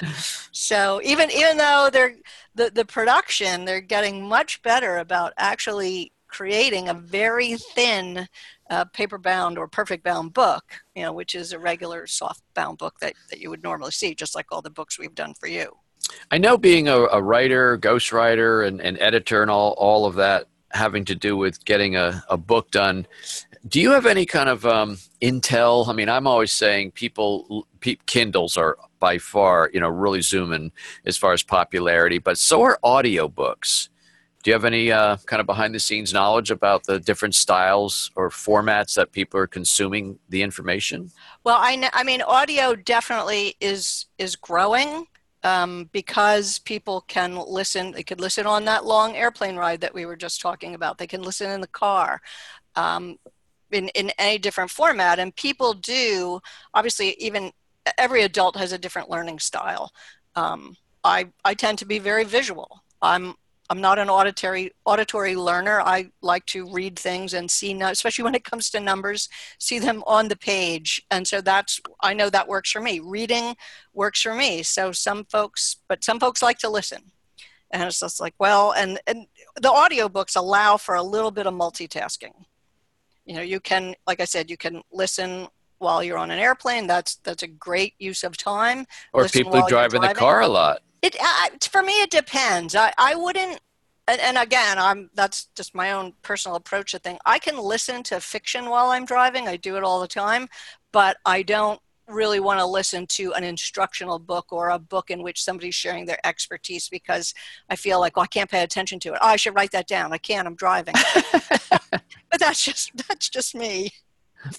So 0.52 1.00
even 1.02 1.30
even 1.30 1.56
though 1.56 1.88
they're 1.92 2.14
the, 2.54 2.70
the 2.70 2.84
production 2.84 3.64
they're 3.64 3.80
getting 3.80 4.28
much 4.28 4.62
better 4.62 4.98
about 4.98 5.32
actually 5.38 6.12
creating 6.28 6.88
a 6.88 6.94
very 6.94 7.56
thin 7.56 8.28
uh, 8.70 8.84
paper 8.86 9.18
bound 9.18 9.58
or 9.58 9.66
perfect 9.66 10.04
bound 10.04 10.32
book, 10.32 10.64
you 10.94 11.02
know, 11.02 11.12
which 11.12 11.34
is 11.34 11.52
a 11.52 11.58
regular 11.58 12.06
soft 12.06 12.42
bound 12.54 12.78
book 12.78 13.00
that, 13.00 13.14
that 13.30 13.40
you 13.40 13.50
would 13.50 13.62
normally 13.62 13.90
see, 13.90 14.14
just 14.14 14.34
like 14.34 14.46
all 14.52 14.62
the 14.62 14.70
books 14.70 14.98
we've 14.98 15.14
done 15.14 15.34
for 15.34 15.48
you. 15.48 15.76
I 16.30 16.38
know 16.38 16.56
being 16.56 16.88
a, 16.88 16.96
a 16.96 17.22
writer, 17.22 17.78
ghostwriter, 17.78 18.66
and, 18.66 18.80
and 18.80 18.98
editor, 19.00 19.42
and 19.42 19.50
all, 19.50 19.72
all 19.72 20.06
of 20.06 20.14
that 20.16 20.46
having 20.70 21.04
to 21.06 21.14
do 21.14 21.36
with 21.36 21.64
getting 21.64 21.96
a, 21.96 22.22
a 22.28 22.36
book 22.36 22.70
done. 22.70 23.06
Do 23.66 23.80
you 23.80 23.90
have 23.92 24.06
any 24.06 24.26
kind 24.26 24.48
of 24.48 24.64
um, 24.66 24.98
intel? 25.20 25.88
I 25.88 25.92
mean, 25.92 26.08
I'm 26.08 26.26
always 26.26 26.52
saying 26.52 26.92
people, 26.92 27.66
pe- 27.80 27.96
Kindles 28.06 28.56
are 28.56 28.76
by 29.00 29.18
far, 29.18 29.70
you 29.72 29.80
know, 29.80 29.88
really 29.88 30.20
zooming 30.20 30.72
as 31.04 31.16
far 31.16 31.32
as 31.32 31.42
popularity, 31.42 32.18
but 32.18 32.38
so 32.38 32.62
are 32.62 32.78
audiobooks. 32.84 33.88
Do 34.48 34.52
you 34.52 34.54
have 34.54 34.64
any 34.64 34.90
uh, 34.90 35.18
kind 35.26 35.40
of 35.40 35.46
behind 35.46 35.74
the 35.74 35.78
scenes 35.78 36.14
knowledge 36.14 36.50
about 36.50 36.84
the 36.84 36.98
different 36.98 37.34
styles 37.34 38.10
or 38.16 38.30
formats 38.30 38.94
that 38.94 39.12
people 39.12 39.38
are 39.38 39.46
consuming 39.46 40.18
the 40.30 40.42
information? 40.42 41.10
Well, 41.44 41.58
I, 41.60 41.90
I 41.92 42.02
mean, 42.02 42.22
audio 42.22 42.74
definitely 42.74 43.56
is 43.60 44.06
is 44.16 44.36
growing 44.36 45.04
um, 45.42 45.90
because 45.92 46.60
people 46.60 47.02
can 47.08 47.36
listen. 47.36 47.92
They 47.92 48.02
could 48.02 48.20
listen 48.20 48.46
on 48.46 48.64
that 48.64 48.86
long 48.86 49.16
airplane 49.16 49.56
ride 49.56 49.82
that 49.82 49.92
we 49.92 50.06
were 50.06 50.16
just 50.16 50.40
talking 50.40 50.74
about. 50.74 50.96
They 50.96 51.06
can 51.06 51.20
listen 51.20 51.50
in 51.50 51.60
the 51.60 51.66
car. 51.66 52.22
Um, 52.74 53.18
in, 53.70 53.88
in 53.88 54.12
any 54.16 54.38
different 54.38 54.70
format 54.70 55.18
and 55.18 55.36
people 55.36 55.74
do 55.74 56.40
obviously 56.72 57.14
even 57.18 57.52
every 57.98 58.22
adult 58.22 58.56
has 58.56 58.72
a 58.72 58.78
different 58.78 59.10
learning 59.10 59.38
style 59.40 59.92
um, 60.36 60.74
I, 61.04 61.26
I 61.44 61.52
tend 61.52 61.76
to 61.80 61.84
be 61.84 61.98
very 61.98 62.24
visual 62.24 62.82
I'm 63.02 63.34
I'm 63.70 63.80
not 63.80 63.98
an 63.98 64.08
auditory 64.08 64.72
auditory 64.86 65.36
learner. 65.36 65.80
I 65.80 66.10
like 66.22 66.46
to 66.46 66.70
read 66.70 66.98
things 66.98 67.34
and 67.34 67.50
see, 67.50 67.78
especially 67.80 68.24
when 68.24 68.34
it 68.34 68.44
comes 68.44 68.70
to 68.70 68.80
numbers, 68.80 69.28
see 69.58 69.78
them 69.78 70.02
on 70.06 70.28
the 70.28 70.36
page. 70.36 71.02
And 71.10 71.26
so 71.26 71.40
that's 71.40 71.80
I 72.00 72.14
know 72.14 72.30
that 72.30 72.48
works 72.48 72.70
for 72.70 72.80
me. 72.80 73.00
Reading 73.00 73.56
works 73.92 74.22
for 74.22 74.34
me. 74.34 74.62
So 74.62 74.92
some 74.92 75.24
folks, 75.26 75.76
but 75.86 76.02
some 76.02 76.18
folks 76.18 76.42
like 76.42 76.58
to 76.58 76.70
listen. 76.70 77.02
And 77.70 77.82
it's 77.82 78.00
just 78.00 78.20
like, 78.20 78.34
well, 78.38 78.72
and 78.72 78.98
and 79.06 79.26
the 79.56 79.68
audiobooks 79.68 80.36
allow 80.36 80.78
for 80.78 80.94
a 80.94 81.02
little 81.02 81.30
bit 81.30 81.46
of 81.46 81.52
multitasking. 81.52 82.32
You 83.26 83.34
know, 83.34 83.42
you 83.42 83.60
can, 83.60 83.94
like 84.06 84.20
I 84.20 84.24
said, 84.24 84.48
you 84.48 84.56
can 84.56 84.80
listen 84.90 85.48
while 85.76 86.02
you're 86.02 86.16
on 86.16 86.30
an 86.30 86.38
airplane. 86.38 86.86
That's 86.86 87.16
that's 87.16 87.42
a 87.42 87.46
great 87.46 87.92
use 87.98 88.24
of 88.24 88.38
time. 88.38 88.86
Or 89.12 89.22
listen 89.22 89.44
people 89.44 89.60
who 89.60 89.68
drive 89.68 89.92
in 89.92 90.00
the 90.00 90.14
car 90.14 90.40
a 90.40 90.48
lot. 90.48 90.80
It 91.02 91.16
uh, 91.20 91.48
for 91.62 91.82
me 91.82 92.02
it 92.02 92.10
depends. 92.10 92.74
I 92.74 92.92
I 92.98 93.14
wouldn't. 93.14 93.60
And, 94.06 94.20
and 94.22 94.38
again, 94.38 94.78
I'm 94.78 95.10
that's 95.14 95.48
just 95.54 95.74
my 95.74 95.92
own 95.92 96.14
personal 96.22 96.56
approach 96.56 96.92
to 96.92 96.98
thing. 96.98 97.18
I 97.26 97.38
can 97.38 97.58
listen 97.58 98.02
to 98.04 98.20
fiction 98.20 98.70
while 98.70 98.90
I'm 98.90 99.04
driving. 99.04 99.46
I 99.48 99.56
do 99.56 99.76
it 99.76 99.84
all 99.84 100.00
the 100.00 100.08
time, 100.08 100.48
but 100.92 101.18
I 101.26 101.42
don't 101.42 101.80
really 102.08 102.40
want 102.40 102.58
to 102.58 102.66
listen 102.66 103.06
to 103.06 103.32
an 103.34 103.44
instructional 103.44 104.18
book 104.18 104.46
or 104.50 104.70
a 104.70 104.78
book 104.78 105.10
in 105.10 105.22
which 105.22 105.42
somebody's 105.42 105.74
sharing 105.74 106.06
their 106.06 106.18
expertise 106.24 106.88
because 106.88 107.34
I 107.68 107.76
feel 107.76 108.00
like, 108.00 108.16
well, 108.16 108.24
I 108.24 108.28
can't 108.28 108.50
pay 108.50 108.62
attention 108.62 108.98
to 109.00 109.12
it. 109.12 109.18
Oh, 109.20 109.28
I 109.28 109.36
should 109.36 109.54
write 109.54 109.72
that 109.72 109.86
down. 109.86 110.12
I 110.12 110.18
can't. 110.18 110.46
I'm 110.46 110.54
driving. 110.54 110.94
but 111.90 112.40
that's 112.40 112.64
just 112.64 112.92
that's 113.08 113.28
just 113.28 113.54
me. 113.54 113.92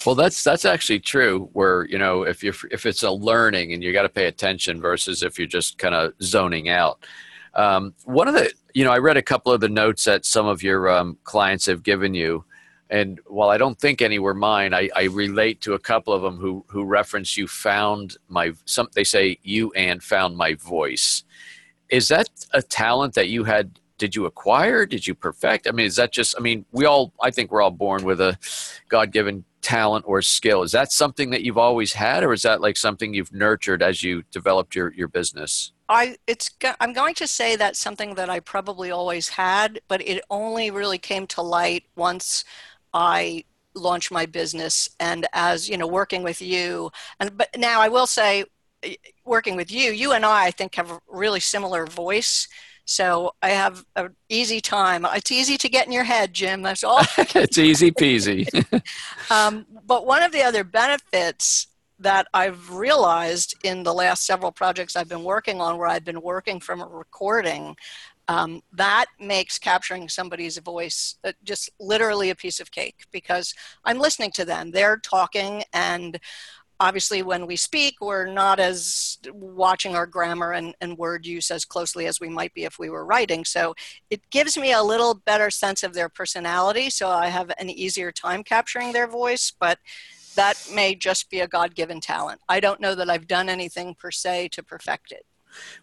Well, 0.05 0.15
that's 0.15 0.43
that's 0.43 0.65
actually 0.65 0.99
true. 0.99 1.49
Where 1.53 1.85
you 1.85 1.97
know, 1.97 2.23
if 2.23 2.43
you 2.43 2.53
if 2.71 2.85
it's 2.85 3.03
a 3.03 3.11
learning 3.11 3.73
and 3.73 3.83
you 3.83 3.93
got 3.93 4.03
to 4.03 4.09
pay 4.09 4.25
attention 4.27 4.81
versus 4.81 5.23
if 5.23 5.37
you're 5.37 5.47
just 5.47 5.77
kind 5.77 5.95
of 5.95 6.13
zoning 6.21 6.69
out. 6.69 7.05
Um, 7.53 7.93
one 8.05 8.27
of 8.27 8.33
the 8.33 8.51
you 8.73 8.83
know, 8.83 8.91
I 8.91 8.99
read 8.99 9.17
a 9.17 9.21
couple 9.21 9.51
of 9.51 9.61
the 9.61 9.69
notes 9.69 10.03
that 10.03 10.25
some 10.25 10.45
of 10.45 10.61
your 10.61 10.89
um, 10.89 11.17
clients 11.23 11.65
have 11.65 11.81
given 11.83 12.13
you. 12.13 12.43
and 12.89 13.19
while 13.27 13.49
I 13.49 13.57
don't 13.57 13.79
think 13.79 14.01
any 14.01 14.19
were 14.19 14.33
mine, 14.33 14.73
I, 14.73 14.89
I 14.95 15.03
relate 15.03 15.61
to 15.61 15.73
a 15.73 15.79
couple 15.79 16.13
of 16.13 16.21
them 16.21 16.37
who 16.37 16.65
who 16.67 16.83
reference 16.83 17.37
you 17.37 17.47
found 17.47 18.17
my 18.27 18.53
some 18.65 18.87
they 18.93 19.03
say 19.03 19.37
you 19.43 19.71
and 19.73 20.01
found 20.03 20.35
my 20.37 20.55
voice. 20.55 21.23
Is 21.89 22.07
that 22.09 22.29
a 22.53 22.61
talent 22.61 23.13
that 23.15 23.29
you 23.29 23.43
had? 23.43 23.79
Did 23.99 24.15
you 24.15 24.25
acquire? 24.25 24.85
Did 24.85 25.05
you 25.05 25.13
perfect? 25.13 25.67
I 25.67 25.71
mean, 25.71 25.85
is 25.85 25.97
that 25.97 26.11
just? 26.11 26.35
I 26.37 26.41
mean, 26.41 26.65
we 26.71 26.85
all. 26.85 27.13
I 27.21 27.29
think 27.29 27.51
we're 27.51 27.61
all 27.61 27.69
born 27.71 28.03
with 28.03 28.19
a 28.19 28.37
God 28.89 29.11
given 29.11 29.45
talent 29.61 30.05
or 30.07 30.21
skill. 30.21 30.63
Is 30.63 30.71
that 30.71 30.91
something 30.91 31.29
that 31.29 31.43
you've 31.43 31.57
always 31.57 31.93
had, 31.93 32.23
or 32.23 32.33
is 32.33 32.41
that 32.41 32.61
like 32.61 32.77
something 32.77 33.13
you've 33.13 33.33
nurtured 33.33 33.83
as 33.83 34.01
you 34.01 34.23
developed 34.31 34.73
your 34.73 34.93
your 34.93 35.07
business? 35.07 35.73
I 35.89 36.15
it's 36.27 36.49
I'm 36.79 36.93
going 36.93 37.15
to 37.15 37.27
say 37.27 37.55
that's 37.55 37.79
something 37.79 38.15
that 38.15 38.29
I 38.29 38.39
probably 38.39 38.91
always 38.91 39.29
had, 39.29 39.81
but 39.87 40.01
it 40.01 40.23
only 40.29 40.71
really 40.71 40.97
came 40.97 41.27
to 41.27 41.41
light 41.41 41.83
once 41.95 42.45
I 42.93 43.43
launched 43.75 44.11
my 44.11 44.25
business 44.25 44.89
and 44.99 45.27
as 45.33 45.69
you 45.69 45.77
know 45.77 45.87
working 45.87 46.23
with 46.23 46.41
you 46.41 46.91
and 47.19 47.37
but 47.37 47.49
now 47.57 47.79
I 47.79 47.87
will 47.87 48.07
say 48.07 48.45
working 49.25 49.55
with 49.55 49.71
you 49.71 49.91
you 49.91 50.11
and 50.11 50.25
I 50.25 50.45
I 50.45 50.51
think 50.51 50.75
have 50.75 50.91
a 50.91 50.99
really 51.07 51.39
similar 51.39 51.85
voice 51.85 52.47
so 52.89 53.35
I 53.43 53.49
have 53.49 53.85
an 53.95 54.15
easy 54.29 54.59
time. 54.59 55.05
It's 55.13 55.31
easy 55.31 55.59
to 55.59 55.69
get 55.69 55.85
in 55.85 55.91
your 55.91 56.05
head, 56.05 56.33
Jim. 56.33 56.63
That's 56.63 56.83
all. 56.83 57.01
it's 57.17 57.59
easy 57.59 57.91
peasy. 57.91 58.47
um, 59.31 59.67
but 59.85 60.07
one 60.07 60.23
of 60.23 60.31
the 60.31 60.41
other 60.41 60.63
benefits 60.63 61.67
that 61.99 62.25
I've 62.33 62.71
realized 62.71 63.53
in 63.63 63.83
the 63.83 63.93
last 63.93 64.25
several 64.25 64.51
projects 64.51 64.95
I've 64.95 65.07
been 65.07 65.23
working 65.23 65.61
on, 65.61 65.77
where 65.77 65.87
I've 65.87 66.03
been 66.03 66.21
working 66.21 66.59
from 66.59 66.81
a 66.81 66.87
recording, 66.87 67.75
um, 68.27 68.63
that 68.73 69.05
makes 69.19 69.59
capturing 69.59 70.09
somebody's 70.09 70.57
voice 70.57 71.15
uh, 71.23 71.33
just 71.43 71.69
literally 71.79 72.31
a 72.31 72.35
piece 72.35 72.59
of 72.59 72.71
cake 72.71 73.05
because 73.11 73.53
I'm 73.85 73.99
listening 73.99 74.31
to 74.31 74.45
them. 74.45 74.71
They're 74.71 74.97
talking, 74.97 75.63
and 75.73 76.19
obviously, 76.79 77.21
when 77.21 77.45
we 77.45 77.55
speak, 77.55 77.95
we're 78.01 78.25
not 78.25 78.59
as 78.59 79.17
watching 79.31 79.95
our 79.95 80.05
grammar 80.05 80.53
and, 80.53 80.75
and 80.81 80.97
word 80.97 81.25
use 81.25 81.51
as 81.51 81.65
closely 81.65 82.05
as 82.07 82.19
we 82.19 82.29
might 82.29 82.53
be 82.53 82.63
if 82.63 82.79
we 82.79 82.89
were 82.89 83.05
writing. 83.05 83.45
So 83.45 83.75
it 84.09 84.21
gives 84.29 84.57
me 84.57 84.71
a 84.71 84.81
little 84.81 85.13
better 85.13 85.49
sense 85.49 85.83
of 85.83 85.93
their 85.93 86.09
personality. 86.09 86.89
So 86.89 87.09
I 87.09 87.27
have 87.27 87.51
an 87.59 87.69
easier 87.69 88.11
time 88.11 88.43
capturing 88.43 88.93
their 88.93 89.07
voice, 89.07 89.51
but 89.59 89.79
that 90.35 90.71
may 90.73 90.95
just 90.95 91.29
be 91.29 91.41
a 91.41 91.47
God 91.47 91.75
given 91.75 91.99
talent. 91.99 92.39
I 92.47 92.59
don't 92.59 92.79
know 92.79 92.95
that 92.95 93.09
I've 93.09 93.27
done 93.27 93.49
anything 93.49 93.95
per 93.95 94.11
se 94.11 94.49
to 94.49 94.63
perfect 94.63 95.11
it. 95.11 95.25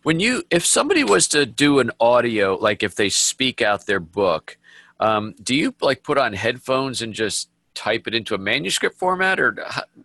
When 0.03 0.21
you, 0.21 0.45
if 0.51 0.65
somebody 0.65 1.05
was 1.05 1.29
to 1.29 1.45
do 1.45 1.81
an 1.81 1.91
audio, 2.01 2.55
like 2.55 2.83
if 2.83 2.95
they 2.95 3.09
speak 3.09 3.61
out 3.61 3.87
their 3.87 4.01
book, 4.01 4.57
um, 5.01 5.35
do 5.43 5.55
you 5.55 5.75
like 5.81 6.03
put 6.03 6.17
on 6.17 6.33
headphones 6.33 7.03
and 7.03 7.13
just 7.13 7.51
type 7.77 8.09
it 8.09 8.15
into 8.15 8.35
a 8.35 8.39
manuscript 8.39 8.99
format, 8.99 9.39
or 9.39 9.57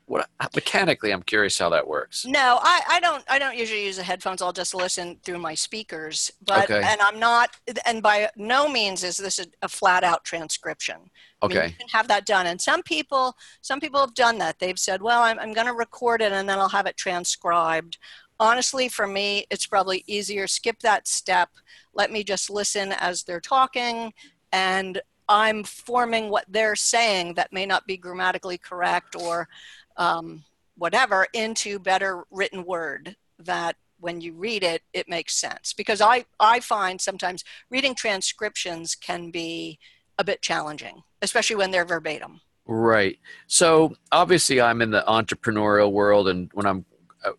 what? 0.06 0.30
Mechanically, 0.54 1.12
I'm 1.12 1.24
curious 1.24 1.58
how 1.58 1.70
that 1.70 1.88
works. 1.88 2.26
No, 2.26 2.60
I, 2.62 2.82
I 2.88 3.00
don't. 3.00 3.24
I 3.28 3.40
don't 3.40 3.58
usually 3.58 3.86
use 3.86 3.98
the 3.98 4.04
headphones. 4.04 4.42
I'll 4.42 4.54
just 4.54 4.76
listen 4.76 5.18
through 5.24 5.40
my 5.40 5.56
speakers. 5.56 6.32
But 6.46 6.70
okay. 6.70 6.84
and 6.86 7.02
I'm 7.02 7.20
not. 7.20 7.58
And 7.86 8.04
by 8.04 8.30
no 8.36 8.70
means 8.70 9.04
is 9.04 9.18
this 9.18 9.40
a, 9.40 9.46
a 9.64 9.70
flat 9.70 10.04
out 10.04 10.24
transcription. 10.24 10.98
Okay. 11.42 11.58
I 11.58 11.62
mean, 11.62 11.70
you 11.72 11.76
can 11.78 11.88
have 11.88 12.08
that 12.10 12.26
done. 12.28 12.46
And 12.46 12.62
some 12.62 12.84
people, 12.84 13.36
some 13.62 13.80
people 13.80 14.00
have 14.02 14.14
done 14.14 14.38
that. 14.40 14.60
They've 14.60 14.78
said, 14.78 15.02
"Well, 15.02 15.24
I'm, 15.24 15.40
I'm 15.40 15.54
going 15.54 15.68
to 15.68 15.74
record 15.74 16.22
it 16.22 16.32
and 16.32 16.48
then 16.48 16.60
I'll 16.60 16.70
have 16.70 16.86
it 16.86 16.98
transcribed." 16.98 17.98
honestly, 18.40 18.90
for 18.90 19.06
me, 19.06 19.46
it's 19.52 19.68
probably 19.68 20.04
easier. 20.08 20.48
Skip 20.48 20.80
that 20.80 21.08
step. 21.08 21.50
Let 21.94 22.12
me 22.12 22.24
just 22.24 22.50
listen 22.50 22.92
as 22.94 23.22
they're 23.22 23.40
talking, 23.40 24.12
and 24.52 25.00
I'm 25.32 25.64
forming 25.64 26.30
what 26.30 26.44
they're 26.50 26.76
saying 26.76 27.36
that 27.36 27.54
may 27.54 27.66
not 27.66 27.88
be 27.88 27.96
grammatically 27.96 28.58
correct 28.58 29.16
or 29.16 29.48
um, 29.96 30.44
whatever 30.78 31.26
into 31.32 31.80
better 31.80 32.26
written 32.32 32.66
word 32.66 33.16
that 33.40 33.78
when 34.02 34.20
you 34.20 34.34
read 34.34 34.62
it, 34.62 34.82
it 34.92 35.08
makes 35.08 35.38
sense. 35.38 35.72
Because 35.72 36.02
I, 36.02 36.26
I 36.38 36.60
find 36.60 37.00
sometimes 37.00 37.46
reading 37.70 37.96
transcriptions 37.96 38.94
can 38.94 39.32
be 39.32 39.80
a 40.18 40.24
bit 40.26 40.42
challenging, 40.42 41.02
especially 41.22 41.56
when 41.56 41.72
they're 41.72 41.86
verbatim. 41.86 42.42
Right. 42.66 43.18
So 43.48 43.96
obviously, 44.12 44.60
I'm 44.60 44.82
in 44.82 44.92
the 44.92 45.06
entrepreneurial 45.08 45.94
world, 45.94 46.28
and 46.28 46.52
when 46.54 46.66
I'm 46.66 46.84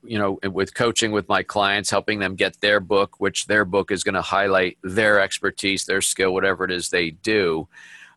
you 0.03 0.19
know 0.19 0.39
with 0.51 0.75
coaching 0.75 1.13
with 1.13 1.29
my 1.29 1.43
clients 1.43 1.91
helping 1.91 2.19
them 2.19 2.35
get 2.35 2.61
their 2.61 2.81
book 2.81 3.19
which 3.19 3.47
their 3.47 3.65
book 3.65 3.91
is 3.91 4.05
going 4.05 4.15
to 4.15 4.23
highlight 4.23 4.79
their 4.83 5.21
expertise 5.21 5.85
their 5.85 6.01
skill 6.01 6.33
whatever 6.33 6.65
it 6.65 6.71
is 6.71 6.91
they 6.91 7.11
do. 7.11 7.69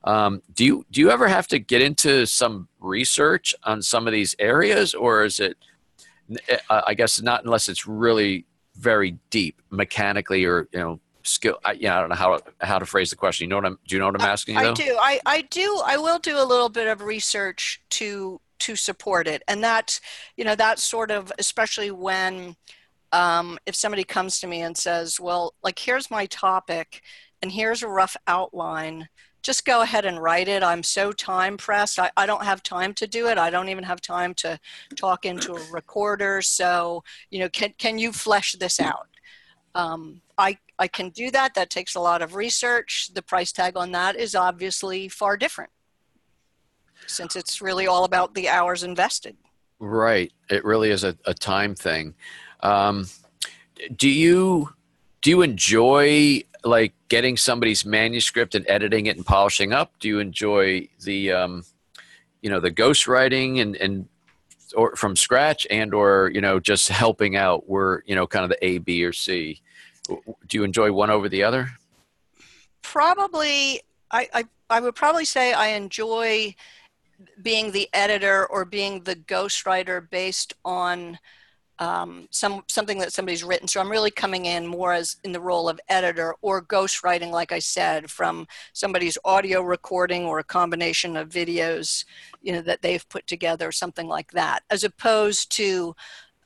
Um, 0.03 0.43
do 0.53 0.63
you 0.63 0.85
do 0.91 1.01
you 1.01 1.09
ever 1.09 1.27
have 1.27 1.47
to 1.47 1.57
get 1.57 1.81
into 1.81 2.27
some 2.27 2.67
research 2.79 3.55
on 3.63 3.81
some 3.81 4.05
of 4.05 4.13
these 4.13 4.35
areas 4.37 4.93
or 4.93 5.25
is 5.25 5.39
it 5.39 5.57
eh, 6.47 6.57
i 6.69 6.93
guess 6.93 7.19
not 7.21 7.43
unless 7.43 7.67
it's 7.67 7.87
really 7.87 8.45
very 8.75 9.17
deep 9.31 9.59
mechanically 9.71 10.45
or 10.45 10.67
you 10.71 10.79
know 10.79 10.99
skill 11.23 11.57
I, 11.65 11.71
yeah 11.71 11.97
i 11.97 11.99
don't 12.01 12.09
know 12.09 12.15
how 12.15 12.39
how 12.61 12.77
to 12.77 12.85
phrase 12.85 13.09
the 13.09 13.15
question. 13.15 13.45
You 13.45 13.49
know 13.49 13.55
what 13.55 13.65
i'm 13.65 13.79
do 13.87 13.95
you 13.95 13.99
know 13.99 14.05
what 14.05 14.21
i'm 14.21 14.29
asking 14.29 14.57
I, 14.57 14.69
I 14.69 14.73
do. 14.73 14.97
I, 14.99 15.19
I 15.25 15.41
do 15.41 15.81
i 15.85 15.97
will 15.97 16.19
do 16.19 16.37
a 16.37 16.45
little 16.45 16.69
bit 16.69 16.87
of 16.87 17.01
research 17.01 17.81
to 17.91 18.39
to 18.65 18.75
support 18.75 19.27
it. 19.27 19.43
And 19.47 19.63
that's 19.63 20.01
you 20.37 20.43
know 20.43 20.55
that's 20.55 20.83
sort 20.83 21.11
of 21.11 21.31
especially 21.37 21.91
when 21.91 22.55
um, 23.11 23.59
if 23.65 23.75
somebody 23.75 24.03
comes 24.03 24.39
to 24.39 24.47
me 24.47 24.61
and 24.61 24.75
says 24.75 25.19
well 25.19 25.53
like 25.63 25.77
here's 25.77 26.09
my 26.09 26.25
topic 26.25 27.03
and 27.41 27.51
here's 27.51 27.83
a 27.83 27.87
rough 27.87 28.17
outline. 28.27 29.07
Just 29.43 29.65
go 29.65 29.81
ahead 29.81 30.05
and 30.05 30.19
write 30.19 30.47
it. 30.47 30.63
I'm 30.63 30.81
so 30.81 31.11
time 31.11 31.55
pressed. 31.55 31.99
I, 31.99 32.09
I 32.17 32.25
don't 32.25 32.43
have 32.43 32.63
time 32.63 32.95
to 32.95 33.05
do 33.05 33.27
it. 33.27 33.37
I 33.37 33.51
don't 33.51 33.69
even 33.69 33.83
have 33.83 34.01
time 34.01 34.33
to 34.35 34.59
talk 34.95 35.23
into 35.25 35.53
a 35.53 35.71
recorder. 35.71 36.41
So 36.41 37.03
you 37.29 37.39
know 37.39 37.49
can, 37.49 37.73
can 37.77 37.99
you 37.99 38.11
flesh 38.11 38.53
this 38.53 38.79
out? 38.79 39.09
Um, 39.75 40.21
I, 40.37 40.57
I 40.79 40.87
can 40.87 41.09
do 41.09 41.29
that. 41.31 41.53
That 41.53 41.69
takes 41.69 41.95
a 41.95 41.99
lot 41.99 42.21
of 42.21 42.33
research. 42.33 43.11
The 43.13 43.21
price 43.21 43.51
tag 43.51 43.77
on 43.77 43.91
that 43.91 44.15
is 44.15 44.33
obviously 44.33 45.07
far 45.09 45.37
different 45.37 45.69
since 47.07 47.35
it's 47.35 47.61
really 47.61 47.87
all 47.87 48.03
about 48.03 48.33
the 48.33 48.49
hours 48.49 48.83
invested. 48.83 49.35
Right. 49.79 50.31
It 50.49 50.63
really 50.63 50.89
is 50.89 51.03
a, 51.03 51.17
a 51.25 51.33
time 51.33 51.75
thing. 51.75 52.15
Um, 52.61 53.07
do 53.95 54.09
you 54.09 54.69
do 55.21 55.29
you 55.29 55.41
enjoy 55.41 56.43
like 56.63 56.93
getting 57.09 57.37
somebody's 57.37 57.85
manuscript 57.85 58.55
and 58.55 58.65
editing 58.67 59.05
it 59.05 59.17
and 59.17 59.25
polishing 59.25 59.73
up? 59.73 59.93
Do 59.99 60.07
you 60.07 60.19
enjoy 60.19 60.87
the 61.03 61.31
um, 61.31 61.63
you 62.41 62.49
know 62.49 62.59
the 62.59 62.71
ghostwriting 62.71 63.61
and 63.61 63.75
and 63.75 64.07
or 64.75 64.95
from 64.95 65.15
scratch 65.15 65.67
and 65.69 65.93
or 65.93 66.31
you 66.33 66.41
know 66.41 66.59
just 66.59 66.89
helping 66.89 67.35
out? 67.35 67.69
Where 67.69 68.03
you 68.05 68.15
know 68.15 68.27
kind 68.27 68.43
of 68.43 68.49
the 68.49 68.65
A, 68.65 68.77
B, 68.77 69.03
or 69.03 69.13
C. 69.13 69.61
Do 70.07 70.57
you 70.57 70.63
enjoy 70.63 70.91
one 70.91 71.09
over 71.09 71.27
the 71.27 71.43
other? 71.43 71.69
Probably, 72.81 73.81
I 74.11 74.29
I, 74.33 74.43
I 74.69 74.79
would 74.79 74.95
probably 74.95 75.25
say 75.25 75.53
I 75.53 75.69
enjoy 75.69 76.55
being 77.41 77.71
the 77.71 77.89
editor 77.93 78.45
or 78.47 78.65
being 78.65 79.03
the 79.03 79.15
ghostwriter 79.15 80.09
based 80.09 80.53
on 80.63 81.17
um, 81.79 82.27
some 82.31 82.63
something 82.67 82.99
that 82.99 83.11
somebody's 83.11 83.43
written. 83.43 83.67
So 83.67 83.81
I'm 83.81 83.91
really 83.91 84.11
coming 84.11 84.45
in 84.45 84.65
more 84.65 84.93
as 84.93 85.17
in 85.23 85.31
the 85.31 85.41
role 85.41 85.67
of 85.67 85.79
editor 85.89 86.35
or 86.41 86.61
ghostwriting, 86.61 87.31
like 87.31 87.51
I 87.51 87.59
said, 87.59 88.09
from 88.09 88.47
somebody's 88.73 89.17
audio 89.25 89.61
recording 89.61 90.23
or 90.23 90.39
a 90.39 90.43
combination 90.43 91.17
of 91.17 91.29
videos, 91.29 92.05
you 92.41 92.53
know, 92.53 92.61
that 92.61 92.81
they've 92.81 93.07
put 93.09 93.27
together, 93.27 93.71
something 93.71 94.07
like 94.07 94.31
that, 94.31 94.63
as 94.69 94.83
opposed 94.83 95.51
to, 95.57 95.95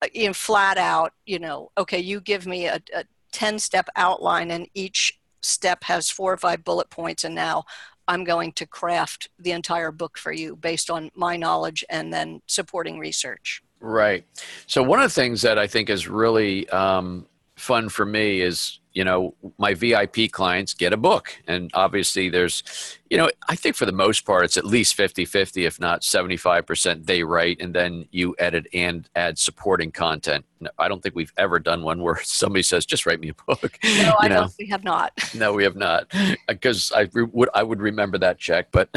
uh, 0.02 0.08
you 0.14 0.28
know, 0.28 0.34
flat 0.34 0.78
out, 0.78 1.14
you 1.26 1.38
know, 1.38 1.72
okay, 1.78 2.00
you 2.00 2.22
give 2.22 2.48
me 2.48 2.66
a, 2.66 2.82
a 2.96 3.04
10 3.32 3.60
step 3.60 3.88
outline 3.96 4.50
and 4.50 4.68
each 4.74 5.20
step 5.42 5.84
has 5.84 6.10
four 6.10 6.34
or 6.34 6.38
five 6.38 6.64
bullet 6.64 6.90
points 6.90 7.24
and 7.24 7.36
now 7.36 7.64
I'm 8.10 8.24
going 8.24 8.54
to 8.54 8.66
craft 8.66 9.30
the 9.38 9.52
entire 9.52 9.92
book 9.92 10.18
for 10.18 10.32
you 10.32 10.56
based 10.56 10.90
on 10.90 11.12
my 11.14 11.38
knowledge 11.38 11.86
and 11.92 12.12
then 12.12 12.42
supporting 12.48 12.98
research. 12.98 13.62
Right. 13.80 14.26
So, 14.66 14.82
one 14.82 15.00
of 15.00 15.04
the 15.04 15.14
things 15.14 15.44
that 15.44 15.60
I 15.60 15.68
think 15.68 15.92
is 15.92 16.08
really 16.08 16.68
um, 16.70 17.28
fun 17.56 17.88
for 17.88 18.06
me 18.06 18.42
is 18.42 18.80
you 18.94 19.04
know 19.04 19.36
my 19.60 19.76
vip 19.76 20.18
clients 20.32 20.74
get 20.74 20.92
a 20.92 20.98
book 20.98 21.38
and 21.48 21.70
obviously 21.74 22.30
there's 22.30 22.64
you 23.10 23.18
know 23.18 23.30
i 23.48 23.56
think 23.56 23.76
for 23.76 23.86
the 23.86 23.92
most 23.92 24.26
part 24.26 24.44
it's 24.46 24.58
at 24.58 24.66
least 24.66 24.98
50-50 24.98 25.66
if 25.66 25.80
not 25.80 26.02
75% 26.02 27.06
they 27.06 27.24
write 27.24 27.62
and 27.62 27.74
then 27.74 28.08
you 28.12 28.36
edit 28.40 28.68
and 28.74 29.10
add 29.16 29.38
supporting 29.38 29.92
content. 29.92 30.46
I 30.78 30.88
don't 30.90 31.02
think 31.02 31.16
we've 31.16 31.34
ever 31.38 31.60
done 31.60 31.84
one 31.84 32.02
where 32.02 32.20
somebody 32.24 32.64
says 32.64 32.86
just 32.86 33.06
write 33.06 33.20
me 33.20 33.30
a 33.30 33.34
book 33.34 33.78
no 33.84 34.16
i 34.20 34.28
know? 34.28 34.42
don't 34.42 34.54
we 34.60 34.68
have 34.68 34.84
not. 34.84 35.14
No 35.34 35.54
we 35.54 35.64
have 35.64 35.76
not. 35.76 36.08
Uh, 36.14 36.36
because 36.48 36.92
i 36.94 37.08
would 37.14 37.50
i 37.54 37.64
would 37.64 37.82
remember 37.82 38.18
that 38.18 38.38
check 38.38 38.68
but 38.72 38.90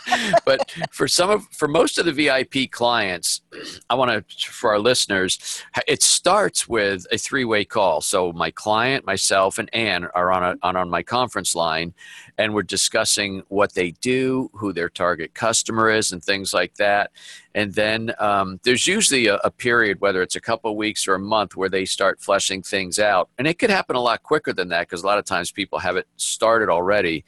but 0.44 0.74
for 0.90 1.08
some 1.08 1.30
of 1.30 1.44
for 1.48 1.68
most 1.68 1.98
of 1.98 2.06
the 2.06 2.12
vip 2.12 2.70
clients 2.70 3.42
i 3.90 3.94
want 3.94 4.10
to 4.10 4.50
for 4.50 4.70
our 4.70 4.78
listeners 4.78 5.62
it 5.86 6.02
starts 6.02 6.68
with 6.68 7.06
a 7.10 7.18
three-way 7.18 7.64
call. 7.64 8.00
So 8.00 8.32
my 8.32 8.50
client 8.50 9.06
myself 9.06 9.58
and 9.58 9.72
Ann 9.74 10.06
are 10.14 10.32
on 10.32 10.42
a, 10.42 10.54
on 10.62 10.76
on 10.76 10.90
my 10.90 11.02
conference 11.02 11.54
line, 11.54 11.94
and 12.36 12.54
we're 12.54 12.62
discussing 12.62 13.42
what 13.58 13.74
they 13.74 13.90
do, 13.90 14.48
who 14.54 14.72
their 14.72 14.88
target 14.88 15.34
customer 15.34 15.90
is, 15.90 16.12
and 16.12 16.22
things 16.22 16.54
like 16.54 16.74
that. 16.76 17.10
And 17.56 17.74
then 17.74 18.14
um, 18.20 18.60
there's 18.62 18.86
usually 18.86 19.26
a, 19.26 19.38
a, 19.42 19.50
period, 19.50 20.00
whether 20.00 20.22
it's 20.22 20.36
a 20.36 20.40
couple 20.40 20.76
weeks 20.76 21.08
or 21.08 21.14
a 21.14 21.18
month, 21.18 21.56
where 21.56 21.68
they 21.68 21.84
start 21.84 22.20
fleshing 22.20 22.62
things 22.62 23.00
out. 23.00 23.30
And 23.36 23.48
it 23.48 23.58
could 23.58 23.70
happen 23.70 23.96
a 23.96 24.00
lot 24.00 24.22
quicker 24.22 24.52
than 24.52 24.68
that 24.68 24.82
because 24.82 25.02
a 25.02 25.06
lot 25.06 25.18
of 25.18 25.24
times 25.24 25.50
people 25.50 25.80
have 25.80 25.96
it 25.96 26.06
started 26.16 26.68
already. 26.68 27.24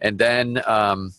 And 0.00 0.18
then 0.18 0.62
um, 0.66 1.12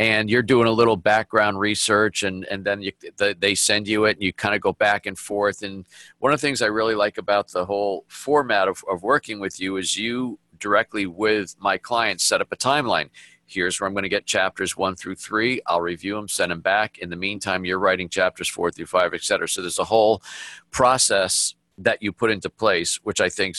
and 0.00 0.30
you're 0.30 0.42
doing 0.42 0.66
a 0.66 0.72
little 0.72 0.96
background 0.96 1.60
research 1.60 2.22
and, 2.24 2.46
and 2.46 2.64
then 2.64 2.82
you, 2.82 2.90
the, 3.18 3.36
they 3.38 3.54
send 3.54 3.86
you 3.86 4.06
it 4.06 4.16
and 4.16 4.22
you 4.22 4.32
kind 4.32 4.54
of 4.54 4.60
go 4.60 4.72
back 4.72 5.06
and 5.06 5.18
forth 5.18 5.62
and 5.62 5.84
one 6.20 6.32
of 6.32 6.40
the 6.40 6.46
things 6.46 6.62
i 6.62 6.66
really 6.66 6.94
like 6.94 7.18
about 7.18 7.48
the 7.48 7.66
whole 7.66 8.04
format 8.08 8.66
of, 8.66 8.82
of 8.90 9.02
working 9.02 9.38
with 9.38 9.60
you 9.60 9.76
is 9.76 9.98
you 9.98 10.38
directly 10.58 11.06
with 11.06 11.54
my 11.58 11.76
clients 11.76 12.24
set 12.24 12.40
up 12.40 12.48
a 12.50 12.56
timeline 12.56 13.10
here's 13.52 13.80
where 13.80 13.86
i'm 13.88 13.94
going 13.94 14.02
to 14.02 14.08
get 14.08 14.26
chapters 14.26 14.76
one 14.76 14.96
through 14.96 15.16
three. 15.16 15.60
I'll 15.66 15.80
review 15.80 16.14
them 16.14 16.28
send 16.28 16.52
them 16.52 16.60
back. 16.60 16.98
In 16.98 17.10
the 17.10 17.16
meantime 17.16 17.64
you're 17.64 17.78
writing 17.78 18.08
chapters 18.08 18.48
four 18.48 18.70
through 18.70 18.86
five 18.86 19.14
et 19.14 19.22
cetera. 19.22 19.48
So 19.48 19.60
there's 19.60 19.78
a 19.78 19.84
whole 19.84 20.22
process 20.70 21.54
that 21.78 22.02
you 22.02 22.12
put 22.12 22.30
into 22.30 22.50
place 22.50 23.00
which 23.02 23.20
i 23.20 23.28
think 23.28 23.56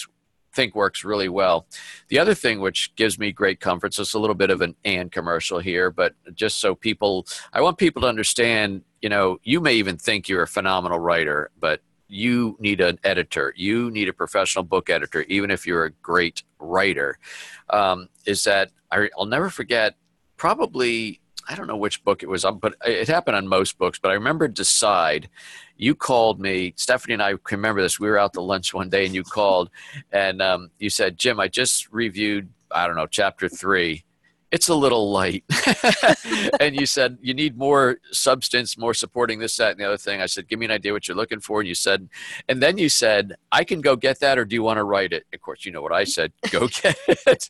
think 0.53 0.75
works 0.75 1.03
really 1.03 1.29
well. 1.29 1.65
The 2.09 2.19
other 2.19 2.33
thing 2.33 2.59
which 2.59 2.93
gives 2.95 3.17
me 3.17 3.31
great 3.31 3.59
comfort, 3.59 3.93
so 3.93 4.01
it's 4.01 4.13
a 4.13 4.19
little 4.19 4.35
bit 4.35 4.49
of 4.49 4.61
an 4.61 4.75
and 4.83 5.11
commercial 5.11 5.59
here, 5.59 5.89
but 5.89 6.13
just 6.33 6.59
so 6.59 6.75
people, 6.75 7.25
I 7.53 7.61
want 7.61 7.77
people 7.77 8.01
to 8.03 8.07
understand, 8.07 8.83
you 9.01 9.09
know, 9.09 9.39
you 9.43 9.61
may 9.61 9.75
even 9.75 9.97
think 9.97 10.27
you're 10.27 10.43
a 10.43 10.47
phenomenal 10.47 10.99
writer, 10.99 11.51
but 11.59 11.81
you 12.11 12.57
need 12.59 12.81
an 12.81 12.99
editor. 13.03 13.53
You 13.55 13.89
need 13.89 14.09
a 14.09 14.13
professional 14.13 14.63
book 14.63 14.89
editor, 14.89 15.21
even 15.23 15.49
if 15.49 15.65
you're 15.65 15.85
a 15.85 15.91
great 15.91 16.43
writer. 16.59 17.17
Um, 17.69 18.09
is 18.25 18.43
that 18.43 18.71
I, 18.91 19.09
I'll 19.17 19.25
never 19.25 19.49
forget, 19.49 19.95
probably, 20.35 21.21
I 21.47 21.55
don't 21.55 21.67
know 21.67 21.77
which 21.77 22.03
book 22.03 22.21
it 22.21 22.29
was 22.29 22.45
but 22.61 22.75
it 22.85 23.07
happened 23.07 23.37
on 23.37 23.47
most 23.47 23.77
books, 23.77 23.97
but 23.97 24.11
I 24.11 24.15
remember 24.15 24.47
Decide 24.47 25.29
you 25.81 25.95
called 25.95 26.39
me 26.39 26.73
stephanie 26.77 27.15
and 27.15 27.23
i 27.23 27.33
remember 27.49 27.81
this 27.81 27.99
we 27.99 28.07
were 28.07 28.19
out 28.19 28.33
to 28.33 28.41
lunch 28.41 28.71
one 28.71 28.87
day 28.87 29.03
and 29.05 29.15
you 29.15 29.23
called 29.23 29.69
and 30.11 30.41
um, 30.41 30.69
you 30.77 30.89
said 30.89 31.17
jim 31.17 31.39
i 31.39 31.47
just 31.47 31.91
reviewed 31.91 32.47
i 32.69 32.85
don't 32.85 32.95
know 32.95 33.07
chapter 33.07 33.49
three 33.49 34.05
it's 34.51 34.67
a 34.67 34.75
little 34.75 35.11
light. 35.11 35.43
and 36.59 36.79
you 36.79 36.85
said, 36.85 37.17
you 37.21 37.33
need 37.33 37.57
more 37.57 37.97
substance, 38.11 38.77
more 38.77 38.93
supporting 38.93 39.39
this, 39.39 39.55
that, 39.57 39.71
and 39.71 39.79
the 39.79 39.85
other 39.85 39.97
thing. 39.97 40.21
I 40.21 40.25
said, 40.25 40.47
give 40.47 40.59
me 40.59 40.65
an 40.65 40.71
idea 40.71 40.91
what 40.91 41.07
you're 41.07 41.17
looking 41.17 41.39
for. 41.39 41.61
And 41.61 41.67
you 41.67 41.75
said, 41.75 42.09
and 42.49 42.61
then 42.61 42.77
you 42.77 42.89
said, 42.89 43.35
I 43.51 43.63
can 43.63 43.79
go 43.81 43.95
get 43.95 44.19
that, 44.19 44.37
or 44.37 44.45
do 44.45 44.53
you 44.53 44.63
want 44.63 44.77
to 44.77 44.83
write 44.83 45.13
it? 45.13 45.25
Of 45.33 45.41
course, 45.41 45.65
you 45.65 45.71
know 45.71 45.81
what 45.81 45.93
I 45.93 46.03
said, 46.03 46.33
go 46.49 46.67
get 46.81 46.97
it. 47.07 47.49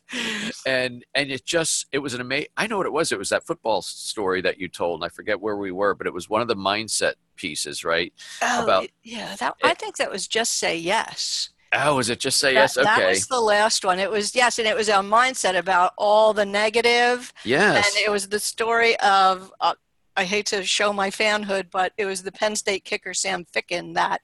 And, 0.64 1.04
and 1.14 1.30
it 1.30 1.44
just, 1.44 1.86
it 1.92 1.98
was 1.98 2.14
an 2.14 2.20
amazing, 2.20 2.48
I 2.56 2.68
know 2.68 2.76
what 2.76 2.86
it 2.86 2.92
was. 2.92 3.10
It 3.10 3.18
was 3.18 3.30
that 3.30 3.44
football 3.44 3.82
story 3.82 4.40
that 4.42 4.58
you 4.58 4.68
told, 4.68 5.00
and 5.00 5.04
I 5.04 5.08
forget 5.08 5.40
where 5.40 5.56
we 5.56 5.72
were, 5.72 5.94
but 5.94 6.06
it 6.06 6.14
was 6.14 6.30
one 6.30 6.40
of 6.40 6.48
the 6.48 6.56
mindset 6.56 7.14
pieces, 7.34 7.84
right? 7.84 8.12
Oh, 8.40 8.62
About, 8.62 8.88
yeah. 9.02 9.34
That, 9.36 9.56
I 9.64 9.74
think 9.74 9.96
that 9.96 10.10
was 10.10 10.28
just 10.28 10.54
say 10.54 10.76
yes. 10.76 11.50
Oh, 11.74 11.96
was 11.96 12.10
it 12.10 12.20
just 12.20 12.38
say 12.38 12.54
that, 12.54 12.60
yes? 12.60 12.76
Okay. 12.76 12.84
That 12.84 13.08
was 13.08 13.26
the 13.26 13.40
last 13.40 13.84
one. 13.84 13.98
It 13.98 14.10
was 14.10 14.34
yes, 14.34 14.58
and 14.58 14.68
it 14.68 14.76
was 14.76 14.88
a 14.88 14.94
mindset 14.94 15.58
about 15.58 15.92
all 15.96 16.34
the 16.34 16.44
negative. 16.44 17.32
Yes. 17.44 17.86
And 17.86 18.04
it 18.04 18.10
was 18.10 18.28
the 18.28 18.40
story 18.40 18.98
of 19.00 19.52
uh, 19.60 19.74
I 20.16 20.24
hate 20.24 20.46
to 20.46 20.64
show 20.64 20.92
my 20.92 21.10
fanhood, 21.10 21.70
but 21.70 21.92
it 21.96 22.04
was 22.04 22.22
the 22.22 22.32
Penn 22.32 22.56
State 22.56 22.84
kicker 22.84 23.14
Sam 23.14 23.46
Ficken 23.46 23.94
that 23.94 24.20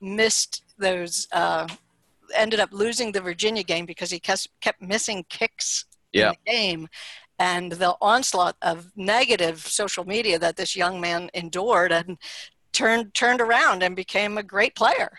missed 0.00 0.64
those. 0.78 1.28
Uh, 1.32 1.68
ended 2.34 2.60
up 2.60 2.70
losing 2.72 3.12
the 3.12 3.20
Virginia 3.20 3.62
game 3.62 3.86
because 3.86 4.10
he 4.10 4.18
kept 4.18 4.48
kept 4.60 4.80
missing 4.80 5.24
kicks 5.28 5.84
yeah. 6.12 6.28
in 6.28 6.34
the 6.44 6.50
game. 6.50 6.88
And 7.38 7.72
the 7.72 7.94
onslaught 8.00 8.56
of 8.62 8.90
negative 8.96 9.60
social 9.60 10.04
media 10.04 10.38
that 10.38 10.56
this 10.56 10.74
young 10.74 11.00
man 11.00 11.30
endured 11.34 11.92
and 11.92 12.16
turned 12.72 13.12
turned 13.14 13.40
around 13.40 13.82
and 13.82 13.94
became 13.94 14.38
a 14.38 14.42
great 14.42 14.74
player. 14.74 15.18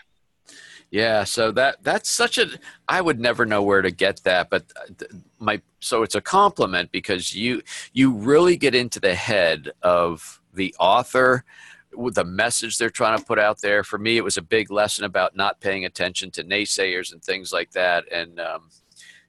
Yeah, 0.90 1.24
so 1.24 1.52
that 1.52 1.82
that's 1.82 2.08
such 2.10 2.38
a 2.38 2.46
I 2.88 3.02
would 3.02 3.20
never 3.20 3.44
know 3.44 3.62
where 3.62 3.82
to 3.82 3.90
get 3.90 4.22
that, 4.24 4.48
but 4.48 4.64
uh, 4.76 5.04
my 5.38 5.60
so 5.80 6.02
it's 6.02 6.14
a 6.14 6.20
compliment 6.20 6.90
because 6.92 7.34
you 7.34 7.62
you 7.92 8.12
really 8.12 8.56
get 8.56 8.74
into 8.74 8.98
the 8.98 9.14
head 9.14 9.70
of 9.82 10.40
the 10.54 10.74
author 10.80 11.44
with 11.92 12.14
the 12.14 12.24
message 12.24 12.78
they're 12.78 12.88
trying 12.90 13.18
to 13.18 13.24
put 13.24 13.38
out 13.38 13.60
there. 13.60 13.84
For 13.84 13.98
me, 13.98 14.16
it 14.16 14.24
was 14.24 14.38
a 14.38 14.42
big 14.42 14.70
lesson 14.70 15.04
about 15.04 15.36
not 15.36 15.60
paying 15.60 15.84
attention 15.84 16.30
to 16.32 16.44
naysayers 16.44 17.12
and 17.12 17.22
things 17.22 17.52
like 17.52 17.72
that. 17.72 18.10
And 18.10 18.40
um, 18.40 18.70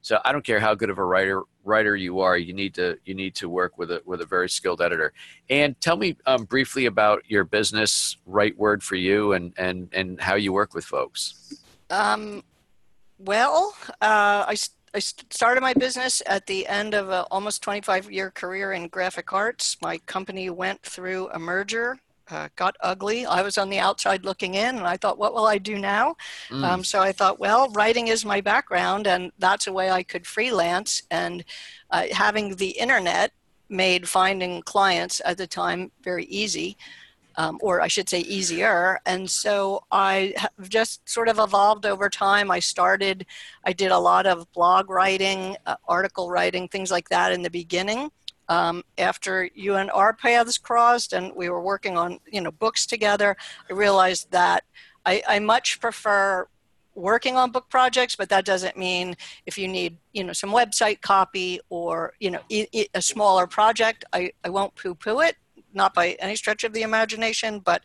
so 0.02 0.20
I 0.24 0.32
don't 0.32 0.46
care 0.46 0.60
how 0.60 0.76
good 0.76 0.90
of 0.90 0.98
a 0.98 1.04
writer 1.04 1.44
writer 1.64 1.96
you 1.96 2.20
are, 2.20 2.38
you 2.38 2.54
need 2.54 2.74
to 2.76 2.98
you 3.06 3.14
need 3.14 3.36
to 3.36 3.50
work 3.50 3.78
with 3.78 3.92
a 3.92 4.02
with 4.06 4.22
a 4.22 4.26
very 4.26 4.50
skilled 4.50 4.82
editor. 4.82 5.14
And 5.50 5.80
tell 5.82 5.98
me 5.98 6.18
um, 6.26 6.46
briefly 6.46 6.86
about 6.86 7.24
your 7.28 7.44
business, 7.44 8.18
Write 8.26 8.58
Word 8.58 8.84
for 8.84 8.96
You, 8.96 9.34
and 9.34 9.54
and 9.58 9.90
and 9.94 10.20
how 10.20 10.36
you 10.36 10.54
work 10.54 10.74
with 10.74 10.86
folks. 10.86 11.54
Um, 11.90 12.44
well, 13.18 13.76
uh, 14.02 14.46
I. 14.48 14.56
I 14.92 14.98
started 14.98 15.62
my 15.62 15.76
business 15.76 16.24
at 16.26 16.48
the 16.48 16.66
end 16.66 16.96
of 16.96 17.12
almost 17.30 17.62
25 17.62 18.12
year 18.12 18.32
career 18.32 18.74
in 18.74 18.88
graphic 18.88 19.32
arts. 19.32 19.78
My 19.84 20.00
company 20.00 20.50
went 20.50 20.82
through 20.82 21.30
a 21.30 21.38
merger 21.38 22.00
uh, 22.30 22.50
got 22.56 22.76
ugly. 22.82 23.26
I 23.26 23.42
was 23.42 23.58
on 23.58 23.70
the 23.70 23.80
outside 23.80 24.26
looking 24.26 24.56
in, 24.56 24.78
and 24.78 24.88
I 24.88 24.98
thought, 24.98 25.18
what 25.18 25.34
will 25.34 25.46
I 25.46 25.58
do 25.58 25.78
now? 25.78 26.16
Mm. 26.50 26.64
Um, 26.64 26.84
so 26.84 27.02
I 27.02 27.12
thought, 27.12 27.40
well, 27.40 27.70
writing 27.70 28.08
is 28.08 28.26
my 28.26 28.42
background, 28.42 29.08
and 29.08 29.32
that's 29.40 29.68
a 29.68 29.74
way 29.74 29.90
I 29.90 30.04
could 30.04 30.26
freelance. 30.26 31.04
And 31.12 31.44
uh, 31.92 32.06
having 32.12 32.56
the 32.56 32.70
internet 32.70 33.32
made 33.70 34.08
finding 34.08 34.62
clients 34.64 35.22
at 35.26 35.38
the 35.38 35.48
time 35.48 35.92
very 36.04 36.26
easy. 36.26 36.78
Um, 37.38 37.58
or 37.62 37.80
I 37.80 37.88
should 37.88 38.10
say 38.10 38.20
easier. 38.20 39.00
And 39.06 39.30
so 39.30 39.86
I 39.92 40.34
have 40.36 40.68
just 40.68 41.08
sort 41.08 41.30
of 41.30 41.40
evolved 41.40 41.86
over 41.86 42.10
time. 42.10 42.52
I 42.52 42.60
started, 42.60 43.26
I 43.64 43.72
did 43.72 43.92
a 43.92 43.98
lot 43.98 44.26
of 44.26 44.52
blog 44.52 44.90
writing, 44.90 45.56
uh, 45.66 45.78
article 45.88 46.30
writing, 46.30 46.68
things 46.68 46.92
like 46.92 47.08
that 47.10 47.32
in 47.32 47.42
the 47.42 47.50
beginning 47.50 48.12
um, 48.50 48.84
after 48.98 49.50
you 49.54 49.76
and 49.76 49.90
our 49.92 50.12
paths 50.12 50.58
crossed 50.58 51.14
and 51.14 51.34
we 51.36 51.50
were 51.50 51.62
working 51.62 51.98
on 51.98 52.20
you 52.30 52.42
know 52.42 52.52
books 52.52 52.86
together 52.86 53.38
i 53.70 53.74
realized 53.74 54.30
that 54.32 54.64
I, 55.06 55.24
I 55.28 55.40
much 55.40 55.80
prefer 55.80 56.48
working 56.96 57.38
on 57.38 57.52
book 57.52 57.70
projects 57.70 58.16
but 58.16 58.28
that 58.30 58.44
doesn't 58.44 58.76
mean 58.76 59.16
if 59.46 59.58
you 59.58 59.68
need 59.68 59.98
you 60.12 60.24
know 60.24 60.34
some 60.34 60.50
website 60.50 61.00
copy 61.02 61.60
or 61.70 62.14
you 62.20 62.32
know 62.32 62.42
a 62.50 63.02
smaller 63.02 63.48
project 63.48 64.04
i, 64.12 64.32
I 64.44 64.50
won't 64.50 64.76
poo-poo 64.76 65.22
it 65.22 65.36
not 65.74 65.94
by 65.94 66.18
any 66.20 66.36
stretch 66.36 66.64
of 66.64 66.74
the 66.74 66.82
imagination 66.82 67.60
but 67.60 67.84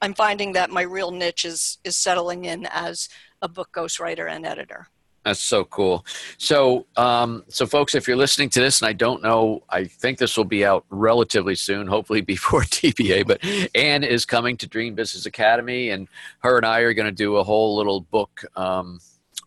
i'm 0.00 0.14
finding 0.14 0.52
that 0.52 0.70
my 0.70 0.82
real 0.82 1.10
niche 1.10 1.44
is 1.44 1.78
is 1.84 1.94
settling 1.94 2.46
in 2.46 2.66
as 2.72 3.08
a 3.42 3.48
book 3.48 3.70
ghostwriter 3.72 4.28
and 4.28 4.46
editor 4.46 4.88
that's 5.26 5.40
so 5.40 5.64
cool. 5.64 6.06
So, 6.38 6.86
um, 6.96 7.42
so 7.48 7.66
folks, 7.66 7.96
if 7.96 8.06
you're 8.06 8.16
listening 8.16 8.48
to 8.50 8.60
this, 8.60 8.80
and 8.80 8.88
I 8.88 8.92
don't 8.92 9.24
know, 9.24 9.64
I 9.68 9.86
think 9.86 10.18
this 10.18 10.36
will 10.36 10.44
be 10.44 10.64
out 10.64 10.84
relatively 10.88 11.56
soon, 11.56 11.88
hopefully 11.88 12.20
before 12.36 12.62
DBA. 12.62 13.26
But 13.26 13.44
Ann 13.74 14.04
is 14.04 14.24
coming 14.24 14.56
to 14.58 14.68
Dream 14.68 14.94
Business 14.94 15.26
Academy, 15.26 15.90
and 15.90 16.06
her 16.44 16.56
and 16.56 16.64
I 16.64 16.78
are 16.80 16.94
going 16.94 17.06
to 17.06 17.12
do 17.12 17.36
a 17.36 17.42
whole 17.42 17.76
little 17.76 18.02
book 18.02 18.44
um, 18.54 19.00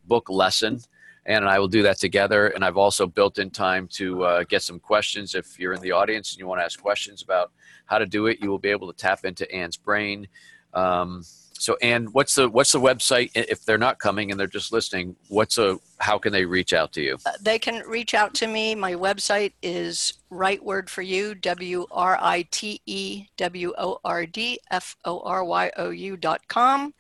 book 0.03 0.29
lesson. 0.29 0.81
Ann 1.25 1.43
and 1.43 1.49
I 1.49 1.59
will 1.59 1.69
do 1.69 1.83
that 1.83 1.97
together. 1.97 2.47
And 2.47 2.65
I've 2.65 2.77
also 2.77 3.07
built 3.07 3.39
in 3.39 3.49
time 3.49 3.87
to 3.93 4.23
uh, 4.23 4.43
get 4.43 4.63
some 4.63 4.81
questions. 4.81 5.33
If 5.33 5.57
you're 5.57 5.73
in 5.73 5.81
the 5.81 5.93
audience 5.93 6.33
and 6.33 6.39
you 6.39 6.47
want 6.47 6.59
to 6.59 6.65
ask 6.65 6.81
questions 6.81 7.21
about 7.21 7.51
how 7.85 7.99
to 7.99 8.05
do 8.05 8.27
it, 8.27 8.39
you 8.41 8.49
will 8.49 8.59
be 8.59 8.69
able 8.69 8.91
to 8.91 8.97
tap 8.97 9.23
into 9.23 9.49
Ann's 9.49 9.77
brain. 9.77 10.27
Um, 10.73 11.23
so, 11.59 11.77
and 11.81 12.13
what's 12.13 12.35
the 12.35 12.47
what's 12.49 12.71
the 12.71 12.79
website 12.79 13.31
if 13.35 13.65
they're 13.65 13.77
not 13.77 13.99
coming 13.99 14.31
and 14.31 14.39
they're 14.39 14.47
just 14.47 14.71
listening? 14.71 15.17
What's 15.27 15.57
a 15.57 15.77
how 15.99 16.17
can 16.17 16.31
they 16.31 16.45
reach 16.45 16.71
out 16.71 16.93
to 16.93 17.01
you? 17.01 17.17
Uh, 17.25 17.31
they 17.41 17.59
can 17.59 17.83
reach 17.85 18.13
out 18.13 18.33
to 18.35 18.47
me. 18.47 18.75
My 18.75 18.93
website 18.93 19.51
is 19.61 20.13
Write 20.29 20.63
Word 20.63 20.89
for 20.89 21.01
You, 21.01 21.35
W 21.35 21.85
R 21.91 22.17
I 22.21 22.47
T 22.49 22.81
E 22.85 23.25
W 23.35 23.73
O 23.77 23.99
R 24.05 24.25
D 24.25 24.57
F 24.71 24.95
O 25.03 25.19
R 25.19 25.43
Y 25.43 25.69
O 25.75 25.89
U 25.89 26.15
dot 26.15 26.47
com. 26.47 26.93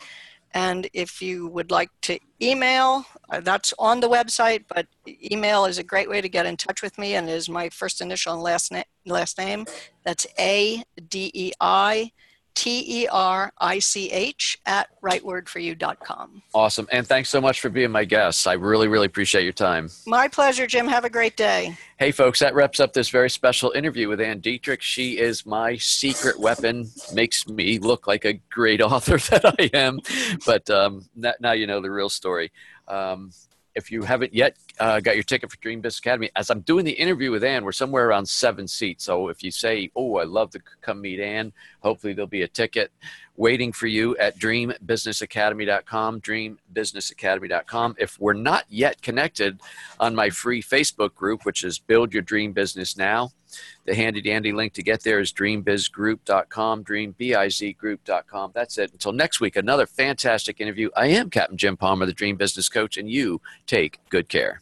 And 0.53 0.89
if 0.93 1.21
you 1.21 1.47
would 1.47 1.71
like 1.71 1.91
to 2.01 2.19
email, 2.41 3.05
uh, 3.29 3.39
that's 3.39 3.73
on 3.77 3.99
the 3.99 4.09
website, 4.09 4.65
but 4.67 4.87
email 5.31 5.65
is 5.65 5.77
a 5.77 5.83
great 5.83 6.09
way 6.09 6.21
to 6.21 6.27
get 6.27 6.47
in 6.47 6.57
touch 6.57 6.81
with 6.81 6.97
me 6.97 7.15
and 7.15 7.29
is 7.29 7.47
my 7.47 7.69
first 7.69 8.01
initial 8.01 8.33
and 8.33 8.41
last, 8.41 8.71
na- 8.71 8.83
last 9.05 9.37
name. 9.37 9.67
That's 10.03 10.25
A 10.39 10.83
D 11.07 11.31
E 11.33 11.51
I 11.61 12.11
T 12.59 13.03
E 13.03 13.07
R 13.07 13.53
I 13.59 13.79
C 13.79 14.11
H 14.11 14.59
at 14.65 14.89
writewordforyou.com. 15.01 16.41
Awesome. 16.53 16.89
And 16.91 17.07
thanks 17.07 17.29
so 17.29 17.39
much 17.39 17.61
for 17.61 17.69
being 17.69 17.89
my 17.89 18.03
guest. 18.03 18.45
I 18.45 18.53
really, 18.53 18.89
really 18.89 19.05
appreciate 19.05 19.43
your 19.43 19.53
time. 19.53 19.89
My 20.05 20.27
pleasure, 20.27 20.67
Jim. 20.67 20.85
Have 20.85 21.05
a 21.05 21.09
great 21.09 21.37
day. 21.37 21.77
Hey, 21.97 22.11
folks, 22.11 22.39
that 22.39 22.53
wraps 22.53 22.81
up 22.81 22.91
this 22.91 23.07
very 23.07 23.29
special 23.29 23.71
interview 23.71 24.09
with 24.09 24.19
Ann 24.19 24.41
Deiterich. 24.41 24.81
She 24.81 25.19
is 25.19 25.45
my 25.45 25.77
secret 25.77 26.37
weapon, 26.37 26.91
makes 27.13 27.47
me 27.47 27.79
look 27.79 28.07
like 28.07 28.25
a 28.25 28.33
great 28.49 28.81
author 28.81 29.17
that 29.17 29.55
I 29.57 29.69
am. 29.73 29.99
But 30.45 30.69
um, 30.69 31.07
now 31.15 31.53
you 31.53 31.65
know 31.65 31.79
the 31.79 31.91
real 31.91 32.09
story. 32.09 32.51
Um, 32.89 33.31
if 33.75 33.91
you 33.91 34.03
haven't 34.03 34.33
yet 34.33 34.57
uh, 34.79 34.99
got 34.99 35.15
your 35.15 35.23
ticket 35.23 35.51
for 35.51 35.57
Dream 35.57 35.81
Business 35.81 35.99
Academy, 35.99 36.29
as 36.35 36.49
I'm 36.49 36.61
doing 36.61 36.85
the 36.85 36.91
interview 36.91 37.31
with 37.31 37.43
Ann, 37.43 37.63
we're 37.63 37.71
somewhere 37.71 38.07
around 38.07 38.27
seven 38.27 38.67
seats. 38.67 39.05
So 39.05 39.29
if 39.29 39.43
you 39.43 39.51
say, 39.51 39.91
"Oh, 39.95 40.17
I'd 40.17 40.27
love 40.27 40.51
to 40.51 40.61
come 40.81 41.01
meet 41.01 41.19
Ann," 41.19 41.53
hopefully 41.81 42.13
there'll 42.13 42.27
be 42.27 42.41
a 42.41 42.47
ticket 42.47 42.91
waiting 43.39 43.71
for 43.71 43.87
you 43.87 44.15
at 44.17 44.37
dreambusinessacademy.com. 44.37 46.21
Dreambusinessacademy.com. 46.21 47.95
If 47.97 48.19
we're 48.19 48.33
not 48.33 48.65
yet 48.67 49.01
connected 49.01 49.61
on 49.99 50.13
my 50.13 50.29
free 50.29 50.61
Facebook 50.61 51.15
group, 51.15 51.45
which 51.45 51.63
is 51.63 51.79
Build 51.79 52.13
Your 52.13 52.21
Dream 52.21 52.51
Business 52.51 52.97
Now, 52.97 53.31
the 53.85 53.95
handy 53.95 54.21
dandy 54.21 54.51
link 54.51 54.73
to 54.73 54.83
get 54.83 55.03
there 55.03 55.19
is 55.19 55.31
dreambizgroup.com, 55.31 56.83
dreambizgroup.com. 56.83 58.51
That's 58.53 58.77
it. 58.77 58.91
Until 58.91 59.13
next 59.13 59.39
week, 59.39 59.55
another 59.55 59.87
fantastic 59.87 60.59
interview. 60.59 60.89
I 60.95 61.07
am 61.07 61.29
Captain 61.29 61.57
Jim 61.57 61.77
Palmer, 61.77 62.05
the 62.05 62.13
Dream 62.13 62.35
Business 62.35 62.67
Coach, 62.67 62.97
and 62.97 63.09
you 63.09 63.41
take 63.65 63.99
good 64.09 64.27
care. 64.27 64.61